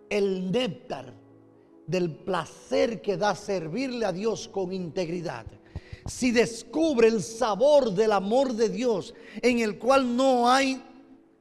el 0.09 0.51
néctar 0.51 1.13
del 1.87 2.11
placer 2.11 3.03
que 3.03 3.17
da 3.17 3.35
servirle 3.35 4.07
a 4.07 4.13
Dios 4.13 4.49
con 4.49 4.73
integridad, 4.73 5.47
si 6.07 6.31
descubre 6.33 7.09
el 7.09 7.23
sabor 7.23 7.93
del 7.93 8.13
amor 8.13 8.55
de 8.55 8.69
Dios 8.69 9.15
en 9.41 9.61
el 9.61 9.79
cual 9.79 10.17
no 10.17 10.51
hay 10.51 10.83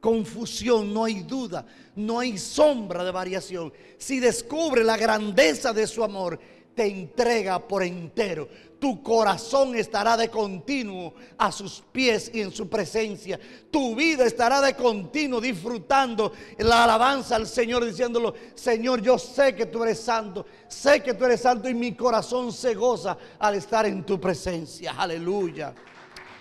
confusión, 0.00 0.92
no 0.92 1.04
hay 1.04 1.22
duda, 1.22 1.64
no 1.96 2.18
hay 2.18 2.36
sombra 2.36 3.04
de 3.04 3.10
variación. 3.10 3.72
Si 3.98 4.20
descubre 4.20 4.84
la 4.84 4.96
grandeza 4.96 5.72
de 5.72 5.86
su 5.86 6.04
amor, 6.04 6.38
te 6.74 6.86
entrega 6.86 7.58
por 7.66 7.82
entero. 7.82 8.48
Tu 8.78 9.02
corazón 9.02 9.76
estará 9.76 10.16
de 10.16 10.28
continuo 10.28 11.14
a 11.38 11.52
sus 11.52 11.84
pies 11.92 12.30
y 12.34 12.40
en 12.40 12.50
su 12.50 12.68
presencia. 12.68 13.38
Tu 13.70 13.94
vida 13.94 14.24
estará 14.24 14.60
de 14.60 14.74
continuo 14.74 15.40
disfrutando 15.40 16.32
la 16.58 16.84
alabanza 16.84 17.36
al 17.36 17.46
Señor, 17.46 17.84
diciéndolo, 17.84 18.34
Señor, 18.54 19.00
yo 19.00 19.18
sé 19.18 19.54
que 19.54 19.66
tú 19.66 19.84
eres 19.84 20.00
santo, 20.00 20.46
sé 20.66 21.00
que 21.02 21.14
tú 21.14 21.24
eres 21.24 21.42
santo 21.42 21.68
y 21.68 21.74
mi 21.74 21.94
corazón 21.94 22.52
se 22.52 22.74
goza 22.74 23.16
al 23.38 23.54
estar 23.54 23.86
en 23.86 24.04
tu 24.04 24.20
presencia. 24.20 24.94
Aleluya. 24.98 25.72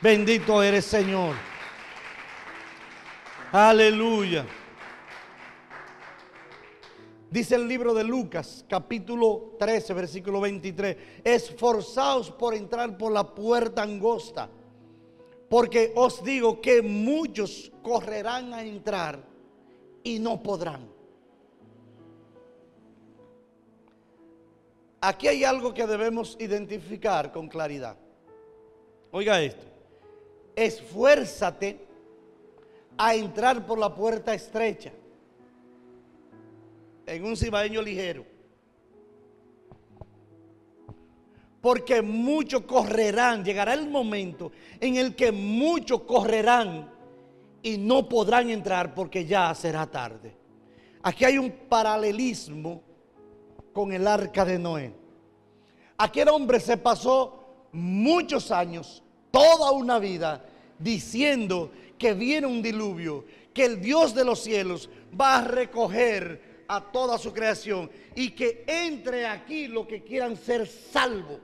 Bendito 0.02 0.64
eres, 0.64 0.86
Señor. 0.86 1.36
Aleluya. 3.52 4.46
Dice 7.32 7.56
el 7.56 7.66
libro 7.66 7.94
de 7.94 8.04
Lucas, 8.04 8.66
capítulo 8.68 9.56
13, 9.58 9.94
versículo 9.94 10.42
23. 10.42 10.98
Esforzaos 11.24 12.30
por 12.30 12.54
entrar 12.54 12.98
por 12.98 13.10
la 13.14 13.34
puerta 13.34 13.84
angosta, 13.84 14.50
porque 15.50 15.94
os 15.96 16.22
digo 16.26 16.60
que 16.60 16.82
muchos 16.82 17.72
correrán 17.82 18.54
a 18.54 18.66
entrar 18.66 19.24
y 20.04 20.20
no 20.20 20.44
podrán. 20.44 20.90
Aquí 25.00 25.30
hay 25.30 25.46
algo 25.46 25.74
que 25.74 25.88
debemos 25.88 26.36
identificar 26.38 27.32
con 27.32 27.48
claridad. 27.48 27.96
Oiga 29.10 29.42
esto. 29.42 29.66
Esfuérzate 30.54 31.80
a 32.98 33.16
entrar 33.16 33.66
por 33.66 33.80
la 33.80 33.96
puerta 33.96 34.34
estrecha 34.34 34.92
en 37.14 37.26
un 37.26 37.36
cibaeño 37.36 37.82
ligero. 37.82 38.26
Porque 41.62 42.02
muchos 42.02 42.62
correrán, 42.62 43.44
llegará 43.44 43.74
el 43.74 43.88
momento 43.88 44.52
en 44.80 44.96
el 44.96 45.16
que 45.16 45.32
muchos 45.32 46.02
correrán 46.04 46.90
y 47.62 47.78
no 47.78 48.10
podrán 48.10 48.50
entrar 48.50 48.96
porque 48.96 49.26
ya 49.26 49.54
será 49.54 49.86
tarde. 49.86 50.36
Aquí 51.04 51.26
hay 51.26 51.38
un 51.38 51.52
paralelismo 51.52 52.82
con 53.74 53.92
el 53.92 54.08
arca 54.08 54.44
de 54.44 54.58
Noé. 54.58 54.94
Aquel 55.98 56.30
hombre 56.30 56.60
se 56.60 56.78
pasó 56.78 57.68
muchos 57.72 58.52
años, 58.52 59.04
toda 59.30 59.72
una 59.72 60.00
vida, 60.00 60.44
diciendo 60.80 61.72
que 61.98 62.14
viene 62.16 62.48
un 62.48 62.62
diluvio, 62.64 63.26
que 63.54 63.66
el 63.66 63.82
Dios 63.82 64.16
de 64.16 64.26
los 64.26 64.40
cielos 64.40 64.90
va 65.20 65.38
a 65.38 65.44
recoger 65.44 66.51
a 66.72 66.80
toda 66.80 67.18
su 67.18 67.34
creación 67.34 67.92
y 68.16 68.32
que 68.32 68.64
entre 68.66 69.28
aquí 69.28 69.68
lo 69.68 69.86
que 69.86 70.04
quieran 70.04 70.38
ser 70.38 70.66
salvo. 70.66 71.38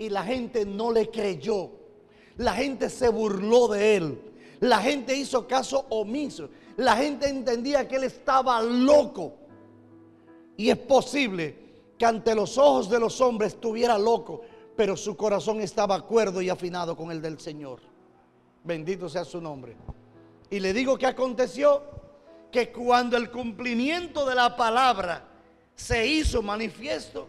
Y 0.00 0.08
la 0.08 0.24
gente 0.24 0.66
no 0.66 0.90
le 0.90 1.10
creyó. 1.10 1.70
La 2.36 2.54
gente 2.54 2.90
se 2.90 3.08
burló 3.08 3.68
de 3.68 3.96
él. 3.96 4.20
La 4.58 4.78
gente 4.78 5.14
hizo 5.14 5.46
caso 5.46 5.86
omiso. 5.90 6.48
La 6.76 6.96
gente 6.96 7.28
entendía 7.28 7.86
que 7.86 7.96
él 7.96 8.04
estaba 8.04 8.60
loco. 8.62 9.34
Y 10.56 10.70
es 10.70 10.78
posible 10.78 11.56
que 11.96 12.04
ante 12.04 12.34
los 12.34 12.58
ojos 12.58 12.90
de 12.90 12.98
los 12.98 13.20
hombres 13.20 13.52
estuviera 13.54 13.96
loco, 13.96 14.40
pero 14.74 14.96
su 14.96 15.16
corazón 15.16 15.60
estaba 15.60 15.94
acuerdo 15.94 16.42
y 16.42 16.48
afinado 16.48 16.96
con 16.96 17.12
el 17.12 17.22
del 17.22 17.38
Señor. 17.38 17.80
Bendito 18.64 19.08
sea 19.08 19.24
su 19.24 19.40
nombre. 19.40 19.76
Y 20.50 20.58
le 20.58 20.72
digo 20.72 20.98
que 20.98 21.06
aconteció 21.06 21.99
que 22.50 22.70
cuando 22.70 23.16
el 23.16 23.30
cumplimiento 23.30 24.26
de 24.26 24.34
la 24.34 24.56
palabra 24.56 25.24
se 25.74 26.06
hizo 26.06 26.42
manifiesto, 26.42 27.28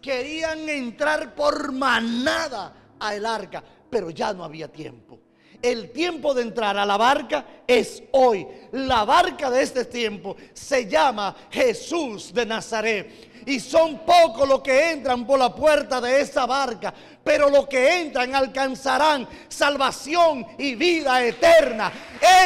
querían 0.00 0.68
entrar 0.68 1.34
por 1.34 1.72
manada 1.72 2.74
al 2.98 3.24
arca, 3.26 3.62
pero 3.88 4.10
ya 4.10 4.32
no 4.32 4.44
había 4.44 4.68
tiempo. 4.68 5.18
El 5.62 5.90
tiempo 5.90 6.32
de 6.32 6.42
entrar 6.42 6.78
a 6.78 6.86
la 6.86 6.96
barca 6.96 7.44
es 7.66 8.02
hoy. 8.12 8.46
La 8.72 9.04
barca 9.04 9.50
de 9.50 9.62
este 9.62 9.84
tiempo 9.84 10.36
se 10.54 10.88
llama 10.88 11.36
Jesús 11.50 12.32
de 12.32 12.46
Nazaret. 12.46 13.29
Y 13.46 13.60
son 13.60 14.04
pocos 14.04 14.48
los 14.48 14.60
que 14.60 14.92
entran 14.92 15.26
por 15.26 15.38
la 15.38 15.54
puerta 15.54 16.00
de 16.00 16.20
esa 16.20 16.46
barca. 16.46 16.92
Pero 17.22 17.48
los 17.48 17.66
que 17.66 18.00
entran 18.00 18.34
alcanzarán 18.34 19.28
salvación 19.48 20.46
y 20.58 20.74
vida 20.74 21.22
eterna. 21.24 21.92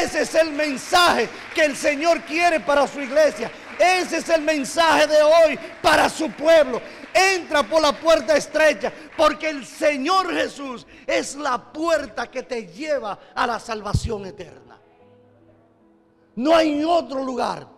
Ese 0.03 0.23
es 0.23 0.35
el 0.35 0.53
mensaje 0.53 1.29
que 1.55 1.65
el 1.65 1.77
Señor 1.77 2.23
quiere 2.23 2.61
para 2.61 2.87
su 2.87 3.01
iglesia. 3.01 3.51
Ese 3.79 4.19
es 4.19 4.29
el 4.29 4.43
mensaje 4.43 5.07
de 5.07 5.23
hoy 5.23 5.59
para 5.83 6.09
su 6.09 6.31
pueblo. 6.31 6.81
Entra 7.13 7.63
por 7.63 7.81
la 7.81 7.93
puerta 7.93 8.37
estrecha, 8.37 8.93
porque 9.17 9.49
el 9.49 9.65
Señor 9.65 10.33
Jesús 10.35 10.87
es 11.07 11.37
la 11.37 11.73
puerta 11.73 12.29
que 12.29 12.43
te 12.43 12.67
lleva 12.67 13.19
a 13.35 13.47
la 13.47 13.61
salvación 13.61 14.27
eterna. 14.27 14.81
No 16.37 16.57
hay 16.57 16.83
otro 16.85 17.23
lugar. 17.23 17.74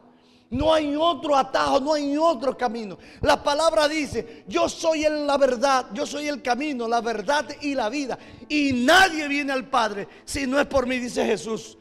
No 0.50 0.72
hay 0.72 0.94
otro 0.94 1.36
atajo, 1.36 1.80
no 1.80 1.94
hay 1.94 2.16
otro 2.16 2.56
camino. 2.56 2.98
La 3.22 3.42
palabra 3.42 3.88
dice, 3.88 4.44
yo 4.46 4.68
soy 4.68 5.02
la 5.02 5.36
verdad, 5.36 5.86
yo 5.92 6.06
soy 6.06 6.28
el 6.28 6.40
camino, 6.40 6.86
la 6.86 7.00
verdad 7.00 7.46
y 7.62 7.74
la 7.74 7.88
vida. 7.88 8.16
Y 8.48 8.72
nadie 8.72 9.26
viene 9.26 9.52
al 9.52 9.68
Padre 9.68 10.06
si 10.24 10.46
no 10.46 10.60
es 10.60 10.66
por 10.66 10.86
mí, 10.86 10.98
dice 10.98 11.26
Jesús, 11.26 11.76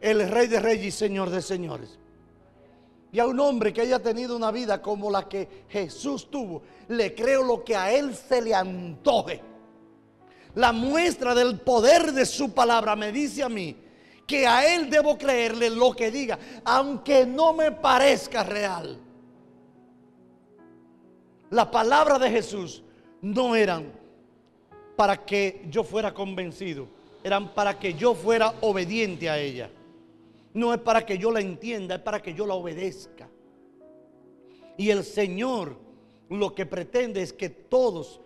el 0.00 0.28
Rey 0.28 0.48
de 0.48 0.58
Reyes 0.58 0.86
y 0.86 0.90
Señor 0.90 1.30
de 1.30 1.40
Señores. 1.40 1.98
Y 3.12 3.20
a 3.20 3.26
un 3.26 3.38
hombre 3.38 3.72
que 3.72 3.82
haya 3.82 4.00
tenido 4.00 4.36
una 4.36 4.50
vida 4.50 4.82
como 4.82 5.10
la 5.10 5.28
que 5.28 5.64
Jesús 5.68 6.30
tuvo, 6.30 6.62
le 6.88 7.14
creo 7.14 7.44
lo 7.44 7.64
que 7.64 7.76
a 7.76 7.92
él 7.92 8.14
se 8.14 8.42
le 8.42 8.54
antoje. 8.54 9.40
La 10.56 10.72
muestra 10.72 11.32
del 11.34 11.60
poder 11.60 12.12
de 12.12 12.26
su 12.26 12.52
palabra 12.52 12.96
me 12.96 13.12
dice 13.12 13.44
a 13.44 13.48
mí 13.48 13.76
que 14.30 14.46
a 14.46 14.76
Él 14.76 14.88
debo 14.88 15.18
creerle 15.18 15.68
lo 15.70 15.90
que 15.90 16.08
diga, 16.08 16.38
aunque 16.64 17.26
no 17.26 17.52
me 17.52 17.72
parezca 17.72 18.44
real. 18.44 18.96
La 21.50 21.68
palabra 21.68 22.16
de 22.16 22.30
Jesús 22.30 22.84
no 23.20 23.56
eran 23.56 23.90
para 24.94 25.16
que 25.26 25.66
yo 25.68 25.82
fuera 25.82 26.14
convencido, 26.14 26.86
eran 27.24 27.52
para 27.52 27.76
que 27.76 27.94
yo 27.94 28.14
fuera 28.14 28.54
obediente 28.60 29.28
a 29.28 29.36
ella. 29.36 29.68
No 30.54 30.72
es 30.72 30.78
para 30.78 31.04
que 31.04 31.18
yo 31.18 31.32
la 31.32 31.40
entienda, 31.40 31.96
es 31.96 32.00
para 32.00 32.22
que 32.22 32.32
yo 32.32 32.46
la 32.46 32.54
obedezca. 32.54 33.28
Y 34.76 34.90
el 34.90 35.02
Señor 35.02 35.76
lo 36.28 36.54
que 36.54 36.66
pretende 36.66 37.20
es 37.20 37.32
que 37.32 37.50
todos 37.50 38.20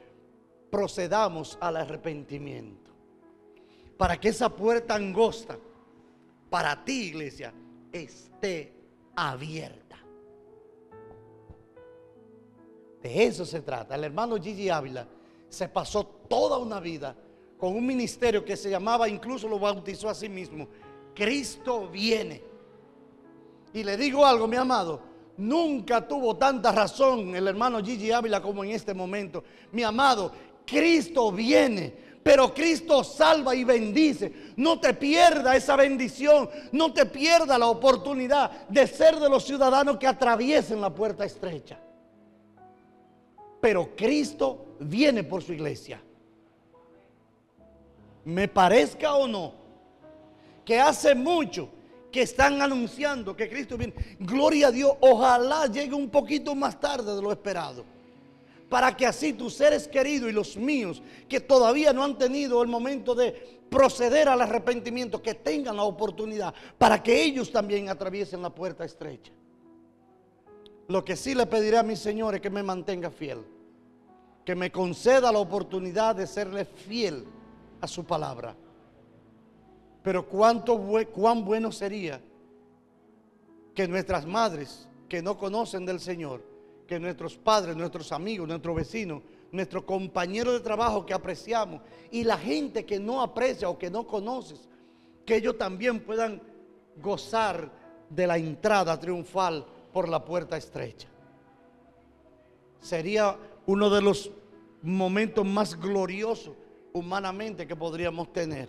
procedamos 0.71 1.57
al 1.62 1.79
arrepentimiento. 1.79 2.90
Para 3.97 4.21
que 4.21 4.29
esa 4.29 4.51
puerta 4.51 4.97
angosta 4.97 5.57
para 6.55 6.85
ti, 6.85 7.07
iglesia, 7.07 7.53
esté 7.90 8.73
abierta. 9.17 9.99
De 13.03 13.25
eso 13.25 13.45
se 13.45 13.61
trata. 13.61 13.97
El 13.97 14.05
hermano 14.05 14.40
Gigi 14.40 14.71
Ávila 14.71 15.05
se 15.49 15.69
pasó 15.69 16.07
toda 16.07 16.59
una 16.59 16.79
vida 16.79 17.17
con 17.59 17.75
un 17.75 17.85
ministerio 17.85 18.45
que 18.45 18.57
se 18.57 18.71
llamaba, 18.71 19.09
incluso 19.09 19.49
lo 19.49 19.59
bautizó 19.59 20.09
a 20.09 20.14
sí 20.14 20.29
mismo, 20.29 20.69
Cristo 21.12 21.88
viene. 21.88 22.40
Y 23.73 23.83
le 23.83 23.97
digo 23.97 24.25
algo, 24.25 24.47
mi 24.47 24.55
amado, 24.55 25.01
nunca 25.37 26.07
tuvo 26.07 26.37
tanta 26.37 26.71
razón 26.71 27.35
el 27.35 27.49
hermano 27.49 27.83
Gigi 27.83 28.12
Ávila 28.12 28.40
como 28.40 28.62
en 28.62 28.71
este 28.71 28.95
momento. 28.95 29.43
Mi 29.73 29.83
amado, 29.83 30.31
Cristo 30.64 31.33
viene 31.33 32.04
pero 32.25 32.55
Cristo 32.55 33.05
salva 33.05 33.55
y 33.55 33.65
bendice. 33.65 34.33
No 34.57 34.81
te 34.81 34.95
pierda 34.95 35.55
esa 35.55 35.77
bendición, 35.77 36.49
no 36.73 36.91
te 36.93 37.05
pierda 37.05 37.59
la 37.59 37.67
oportunidad 37.67 38.67
de 38.67 38.87
ser 38.87 39.21
de 39.21 39.29
los 39.29 39.45
ciudadanos 39.45 39.99
que 39.99 40.07
atraviesen 40.07 40.81
la 40.81 40.93
puerta 40.93 41.27
estrecha. 41.27 41.79
Pero 43.61 43.95
Cristo 43.95 44.77
viene 44.81 45.22
por 45.22 45.43
su 45.43 45.53
iglesia. 45.53 46.03
Me 48.25 48.49
parezca 48.49 49.16
o 49.16 49.29
no, 49.29 49.53
que 50.64 50.81
hace 50.81 51.14
mucho 51.14 51.68
que 52.11 52.22
están 52.22 52.62
anunciando 52.62 53.37
que 53.37 53.51
Cristo 53.51 53.77
viene. 53.77 53.93
Gloria 54.18 54.68
a 54.68 54.70
Dios, 54.70 54.93
ojalá 55.01 55.66
llegue 55.66 55.95
un 55.95 56.09
poquito 56.09 56.55
más 56.55 56.81
tarde 56.81 57.14
de 57.14 57.20
lo 57.20 57.31
esperado 57.31 57.93
para 58.75 58.97
que 58.97 59.07
así 59.07 59.33
tus 59.33 59.55
seres 59.55 59.87
queridos 59.87 60.29
y 60.29 60.33
los 60.33 60.57
míos, 60.57 61.01
que 61.29 61.39
todavía 61.39 61.93
no 61.93 62.03
han 62.03 62.18
tenido 62.18 62.61
el 62.61 62.68
momento 62.68 63.14
de 63.14 63.31
proceder 63.70 64.29
al 64.29 64.43
arrepentimiento, 64.43 65.22
que 65.22 65.35
tengan 65.35 65.77
la 65.77 65.85
oportunidad, 65.85 66.53
para 66.77 67.01
que 67.01 67.22
ellos 67.22 67.53
también 67.53 67.89
atraviesen 67.89 68.43
la 68.43 68.51
puerta 68.51 68.85
estrecha. 68.85 69.31
Lo 70.89 71.05
que 71.05 71.14
sí 71.14 71.37
le 71.37 71.47
pediré 71.47 71.79
a 71.79 71.85
mi 71.85 71.95
Señor 71.95 72.35
es 72.35 72.41
que 72.41 72.51
me 72.51 72.64
mantenga 72.64 73.12
fiel, 73.12 73.45
que 74.45 74.57
me 74.57 74.72
conceda 74.72 75.31
la 75.31 75.39
oportunidad 75.39 76.16
de 76.16 76.27
serle 76.27 76.64
fiel 76.64 77.27
a 77.81 77.87
su 77.87 78.03
palabra. 78.03 78.57
Pero 80.03 80.27
cuánto 80.27 80.77
cuán 81.12 81.45
bueno 81.45 81.70
sería 81.70 82.20
que 83.72 83.87
nuestras 83.87 84.27
madres 84.27 84.89
que 85.09 85.22
no 85.22 85.39
conocen 85.39 85.87
del 85.87 86.01
Señor, 86.01 86.53
que 86.87 86.99
nuestros 87.01 87.37
padres, 87.37 87.76
nuestros 87.76 88.12
amigos, 88.12 88.47
nuestros 88.47 88.76
vecinos, 88.76 89.22
nuestros 89.53 89.85
compañeros 89.85 90.55
de 90.55 90.61
trabajo 90.61 91.07
que 91.07 91.14
apreciamos 91.14 91.80
y 92.11 92.24
la 92.24 92.37
gente 92.37 92.85
que 92.85 92.99
no 92.99 93.22
aprecia 93.22 93.68
o 93.68 93.78
que 93.78 93.91
no 93.91 94.07
conoces, 94.07 94.68
que 95.24 95.37
ellos 95.37 95.57
también 95.57 96.01
puedan 96.01 96.43
gozar 97.01 97.70
de 98.11 98.26
la 98.26 98.37
entrada 98.37 98.99
triunfal 98.99 99.64
por 99.93 100.09
la 100.09 100.24
puerta 100.24 100.57
estrecha. 100.57 101.09
Sería 102.80 103.37
uno 103.66 103.89
de 103.89 104.03
los 104.03 104.30
momentos 104.82 105.47
más 105.47 105.80
gloriosos 105.80 106.55
humanamente 106.93 107.66
que 107.66 107.74
podríamos 107.74 108.32
tener. 108.32 108.68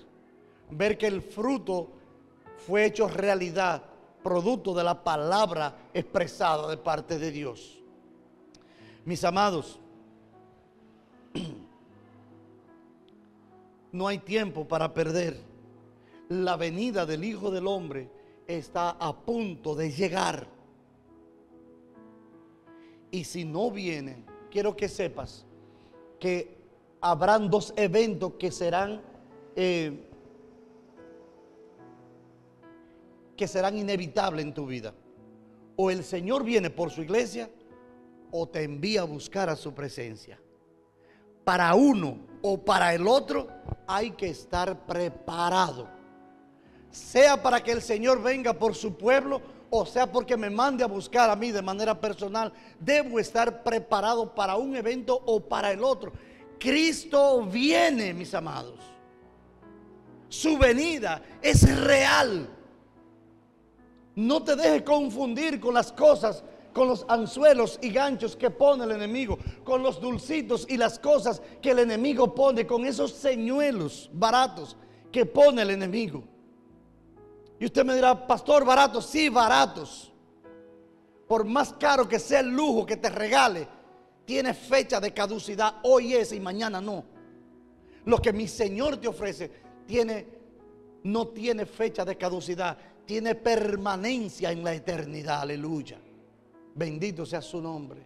Ver 0.70 0.98
que 0.98 1.08
el 1.08 1.22
fruto 1.22 1.90
fue 2.66 2.86
hecho 2.86 3.08
realidad, 3.08 3.84
producto 4.24 4.74
de 4.74 4.84
la 4.84 5.04
palabra 5.04 5.90
expresada 5.94 6.68
de 6.70 6.78
parte 6.78 7.20
de 7.20 7.32
Dios. 7.32 7.85
Mis 9.06 9.24
amados, 9.24 9.80
no 13.92 14.08
hay 14.08 14.18
tiempo 14.18 14.68
para 14.68 14.94
perder. 14.94 15.40
La 16.30 16.58
venida 16.58 17.06
del 17.06 17.24
Hijo 17.24 17.52
del 17.52 17.68
Hombre 17.68 18.10
está 18.48 18.90
a 18.90 19.16
punto 19.16 19.76
de 19.76 19.92
llegar. 19.92 20.48
Y 23.12 23.24
si 23.26 23.46
no 23.46 23.70
viene, 23.70 24.24
quiero 24.50 24.76
que 24.76 24.90
sepas 24.90 25.46
que 26.20 26.58
habrán 27.00 27.50
dos 27.52 27.74
eventos 27.78 28.34
que 28.40 28.52
serán 28.52 29.02
eh, 29.56 30.10
que 33.38 33.48
serán 33.48 33.78
inevitables 33.78 34.46
en 34.46 34.54
tu 34.54 34.66
vida. 34.66 34.94
O 35.76 35.92
el 35.92 36.04
Señor 36.04 36.44
viene 36.44 36.72
por 36.72 36.90
su 36.90 37.02
iglesia 37.04 37.50
o 38.38 38.46
te 38.48 38.64
envía 38.64 39.02
a 39.02 39.06
buscar 39.06 39.50
a 39.50 39.56
su 39.56 39.74
presencia. 39.74 40.38
Para 41.46 41.74
uno 41.74 42.18
o 42.42 42.58
para 42.58 42.94
el 42.94 43.08
otro 43.08 43.48
hay 43.88 44.12
que 44.12 44.28
estar 44.28 44.86
preparado. 44.86 45.88
Sea 46.92 47.42
para 47.42 47.64
que 47.64 47.72
el 47.72 47.82
Señor 47.82 48.22
venga 48.22 48.54
por 48.54 48.76
su 48.76 48.98
pueblo 48.98 49.42
o 49.70 49.86
sea 49.86 50.12
porque 50.12 50.36
me 50.36 50.50
mande 50.50 50.84
a 50.84 50.88
buscar 50.88 51.30
a 51.30 51.36
mí 51.36 51.52
de 51.52 51.62
manera 51.62 52.00
personal. 52.00 52.52
Debo 52.78 53.20
estar 53.20 53.64
preparado 53.64 54.36
para 54.36 54.58
un 54.58 54.76
evento 54.76 55.22
o 55.26 55.40
para 55.40 55.72
el 55.72 55.82
otro. 55.82 56.12
Cristo 56.60 57.46
viene, 57.46 58.14
mis 58.14 58.34
amados. 58.34 58.80
Su 60.28 60.58
venida 60.58 61.22
es 61.42 61.64
real. 61.86 62.50
No 64.16 64.44
te 64.44 64.58
dejes 64.58 64.82
confundir 64.82 65.60
con 65.60 65.74
las 65.74 65.92
cosas, 65.92 66.44
con 66.76 66.90
los 66.90 67.06
anzuelos 67.08 67.80
y 67.82 67.90
ganchos 67.90 68.36
que 68.36 68.50
pone 68.50 68.84
el 68.84 68.92
enemigo, 68.92 69.40
con 69.64 69.82
los 69.82 70.02
dulcitos 70.02 70.68
y 70.70 70.76
las 70.76 71.00
cosas 71.00 71.42
que 71.62 71.72
el 71.72 71.80
enemigo 71.80 72.36
pone, 72.36 72.68
con 72.68 72.86
esos 72.86 73.14
señuelos 73.14 74.10
baratos 74.12 74.76
que 75.10 75.26
pone 75.26 75.62
el 75.62 75.70
enemigo. 75.70 76.26
Y 77.62 77.66
usted 77.66 77.86
me 77.86 77.96
dirá, 77.96 78.28
pastor, 78.28 78.66
baratos, 78.66 79.06
sí, 79.06 79.30
baratos. 79.30 80.12
Por 81.30 81.46
más 81.46 81.72
caro 81.72 82.10
que 82.10 82.20
sea 82.20 82.42
el 82.42 82.50
lujo 82.50 82.86
que 82.86 82.98
te 82.98 83.10
regale, 83.10 83.66
tiene 84.26 84.54
fecha 84.54 85.00
de 85.00 85.14
caducidad, 85.14 85.76
hoy 85.84 86.14
es 86.14 86.34
y 86.34 86.42
mañana 86.42 86.82
no. 86.82 87.06
Lo 88.04 88.18
que 88.22 88.34
mi 88.34 88.50
Señor 88.50 88.98
te 88.98 89.08
ofrece 89.08 89.50
tiene, 89.88 90.28
no 91.04 91.30
tiene 91.30 91.66
fecha 91.66 92.04
de 92.04 92.18
caducidad, 92.18 92.78
tiene 93.06 93.34
permanencia 93.34 94.52
en 94.52 94.62
la 94.62 94.74
eternidad. 94.74 95.40
Aleluya. 95.40 96.02
Bendito 96.76 97.26
sea 97.26 97.42
su 97.42 97.60
nombre. 97.60 98.04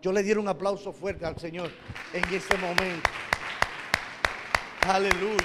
Yo 0.00 0.12
le 0.12 0.22
diera 0.22 0.40
un 0.40 0.48
aplauso 0.48 0.92
fuerte 0.92 1.26
al 1.26 1.38
Señor 1.38 1.70
en 2.14 2.24
ese 2.34 2.56
momento. 2.56 3.10
Aleluya. 4.88 5.44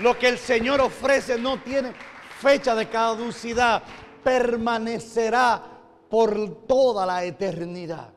Lo 0.00 0.18
que 0.18 0.28
el 0.28 0.38
Señor 0.38 0.80
ofrece 0.80 1.38
no 1.38 1.62
tiene 1.62 1.92
fecha 2.40 2.74
de 2.74 2.88
caducidad. 2.88 3.82
Permanecerá 4.24 5.62
por 6.10 6.66
toda 6.66 7.06
la 7.06 7.24
eternidad. 7.24 8.12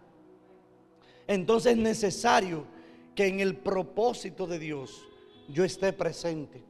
Entonces 1.28 1.74
es 1.74 1.78
necesario 1.78 2.66
que 3.14 3.28
en 3.28 3.40
el 3.40 3.58
propósito 3.58 4.48
de 4.48 4.58
Dios 4.58 5.08
yo 5.48 5.64
esté 5.64 5.94
presente 5.94 6.70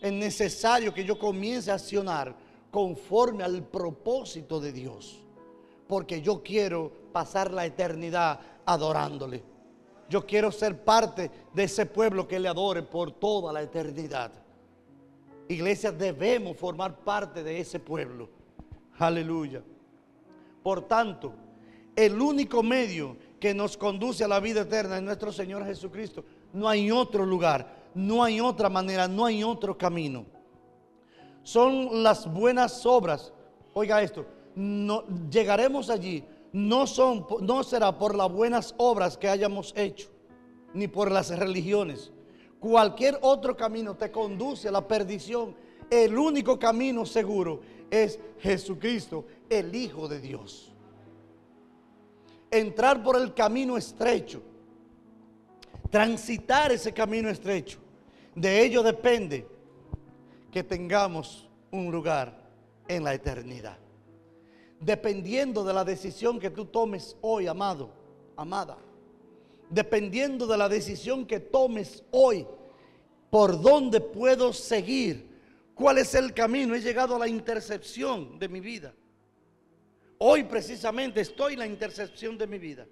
es 0.00 0.12
necesario 0.12 0.94
que 0.94 1.04
yo 1.04 1.18
comience 1.18 1.70
a 1.70 1.74
accionar 1.74 2.34
conforme 2.70 3.44
al 3.44 3.62
propósito 3.62 4.60
de 4.60 4.72
Dios. 4.72 5.20
Porque 5.90 6.22
yo 6.22 6.42
quiero 6.42 6.90
pasar 7.12 7.52
la 7.52 7.66
eternidad 7.66 8.40
adorándole. 8.64 9.44
Yo 10.08 10.24
quiero 10.24 10.50
ser 10.50 10.82
parte 10.82 11.30
de 11.52 11.64
ese 11.64 11.84
pueblo 11.84 12.26
que 12.26 12.40
le 12.40 12.48
adore 12.48 12.82
por 12.82 13.12
toda 13.12 13.52
la 13.52 13.60
eternidad. 13.60 14.32
Iglesia, 15.48 15.92
debemos 15.92 16.56
formar 16.56 16.96
parte 17.00 17.44
de 17.44 17.60
ese 17.60 17.78
pueblo. 17.78 18.30
Aleluya. 18.98 19.62
Por 20.62 20.88
tanto, 20.88 21.34
el 21.94 22.18
único 22.18 22.62
medio 22.62 23.18
que 23.38 23.52
nos 23.52 23.76
conduce 23.76 24.24
a 24.24 24.28
la 24.28 24.40
vida 24.40 24.62
eterna 24.62 24.96
es 24.96 25.02
nuestro 25.02 25.30
Señor 25.30 25.66
Jesucristo. 25.66 26.24
No 26.54 26.66
hay 26.66 26.90
otro 26.90 27.26
lugar 27.26 27.80
no 27.94 28.22
hay 28.22 28.40
otra 28.40 28.68
manera, 28.68 29.08
no 29.08 29.24
hay 29.24 29.42
otro 29.42 29.76
camino. 29.76 30.24
Son 31.42 32.02
las 32.02 32.32
buenas 32.32 32.84
obras. 32.86 33.32
Oiga 33.72 34.02
esto, 34.02 34.26
no, 34.54 35.04
llegaremos 35.30 35.90
allí. 35.90 36.24
No, 36.52 36.86
son, 36.86 37.26
no 37.42 37.62
será 37.62 37.96
por 37.96 38.14
las 38.14 38.30
buenas 38.30 38.74
obras 38.76 39.16
que 39.16 39.28
hayamos 39.28 39.72
hecho, 39.76 40.08
ni 40.74 40.88
por 40.88 41.10
las 41.10 41.36
religiones. 41.36 42.12
Cualquier 42.58 43.18
otro 43.22 43.56
camino 43.56 43.94
te 43.96 44.10
conduce 44.10 44.68
a 44.68 44.72
la 44.72 44.86
perdición. 44.86 45.54
El 45.88 46.18
único 46.18 46.58
camino 46.58 47.06
seguro 47.06 47.60
es 47.90 48.18
Jesucristo, 48.38 49.24
el 49.48 49.74
Hijo 49.74 50.08
de 50.08 50.20
Dios. 50.20 50.72
Entrar 52.50 53.02
por 53.02 53.16
el 53.16 53.32
camino 53.32 53.76
estrecho 53.76 54.42
transitar 55.90 56.72
ese 56.72 56.92
camino 56.92 57.28
estrecho. 57.28 57.78
De 58.34 58.64
ello 58.64 58.82
depende 58.82 59.46
que 60.50 60.62
tengamos 60.62 61.48
un 61.70 61.90
lugar 61.90 62.48
en 62.88 63.04
la 63.04 63.12
eternidad. 63.12 63.76
Dependiendo 64.80 65.62
de 65.62 65.74
la 65.74 65.84
decisión 65.84 66.40
que 66.40 66.48
tú 66.48 66.64
tomes 66.64 67.14
hoy, 67.20 67.46
amado, 67.46 67.90
amada. 68.34 68.78
Dependiendo 69.68 70.46
de 70.46 70.56
la 70.56 70.70
decisión 70.70 71.26
que 71.26 71.38
tomes 71.38 72.02
hoy, 72.10 72.46
por 73.28 73.60
dónde 73.60 74.00
puedo 74.00 74.54
seguir, 74.54 75.28
cuál 75.74 75.98
es 75.98 76.14
el 76.14 76.32
camino. 76.32 76.74
He 76.74 76.80
llegado 76.80 77.16
a 77.16 77.18
la 77.18 77.28
intercepción 77.28 78.38
de 78.38 78.48
mi 78.48 78.60
vida. 78.60 78.94
Hoy 80.16 80.44
precisamente 80.44 81.20
estoy 81.20 81.52
en 81.52 81.58
la 81.60 81.66
intercepción 81.66 82.38
de 82.38 82.46
mi 82.46 82.58
vida. 82.58 82.86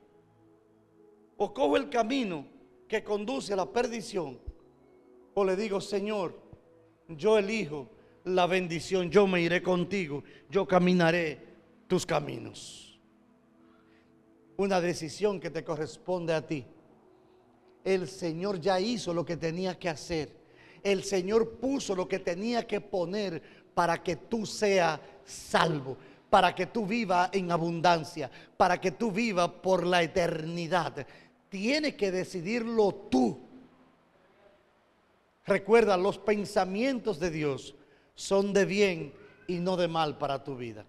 O 1.39 1.55
cojo 1.55 1.76
el 1.78 1.89
camino 1.89 2.47
que 2.86 3.03
conduce 3.03 3.55
a 3.55 3.57
la 3.57 3.66
perdición, 3.66 4.39
o 5.34 5.45
le 5.45 5.57
digo, 5.57 5.80
Señor, 5.80 6.39
yo 7.09 7.39
elijo 7.39 7.89
la 8.24 8.47
bendición, 8.47 9.11
yo 9.11 9.26
me 9.26 9.41
iré 9.41 9.62
contigo, 9.62 10.22
yo 10.51 10.66
caminaré 10.66 11.47
tus 11.89 12.07
caminos. 12.07 13.01
Una 14.59 14.80
decisión 14.80 15.41
que 15.41 15.51
te 15.51 15.64
corresponde 15.64 16.34
a 16.34 16.47
ti. 16.47 16.64
El 17.82 18.07
Señor 18.07 18.61
ya 18.61 18.78
hizo 18.78 19.14
lo 19.14 19.24
que 19.24 19.36
tenía 19.36 19.78
que 19.78 19.89
hacer. 19.89 20.36
El 20.82 21.03
Señor 21.03 21.59
puso 21.59 21.97
lo 21.97 22.07
que 22.07 22.18
tenía 22.18 22.66
que 22.66 22.80
poner 22.80 23.43
para 23.74 24.03
que 24.03 24.16
tú 24.16 24.45
seas 24.45 25.01
salvo, 25.24 25.97
para 26.28 26.55
que 26.55 26.66
tú 26.66 26.86
vivas 26.86 27.30
en 27.32 27.51
abundancia, 27.51 28.30
para 28.57 28.80
que 28.80 28.93
tú 28.93 29.11
vivas 29.11 29.49
por 29.62 29.86
la 29.86 30.03
eternidad. 30.03 31.07
Tiene 31.49 31.97
que 31.97 32.11
decidirlo 32.11 32.93
tú. 33.11 33.41
Recuerda, 35.47 35.97
los 35.97 36.18
pensamientos 36.18 37.18
de 37.18 37.30
Dios 37.30 37.74
son 38.14 38.53
de 38.53 38.66
bien 38.66 39.14
y 39.47 39.59
no 39.59 39.76
de 39.76 39.89
mal 39.89 40.18
para 40.18 40.45
tu 40.45 40.57
vida. 40.57 40.84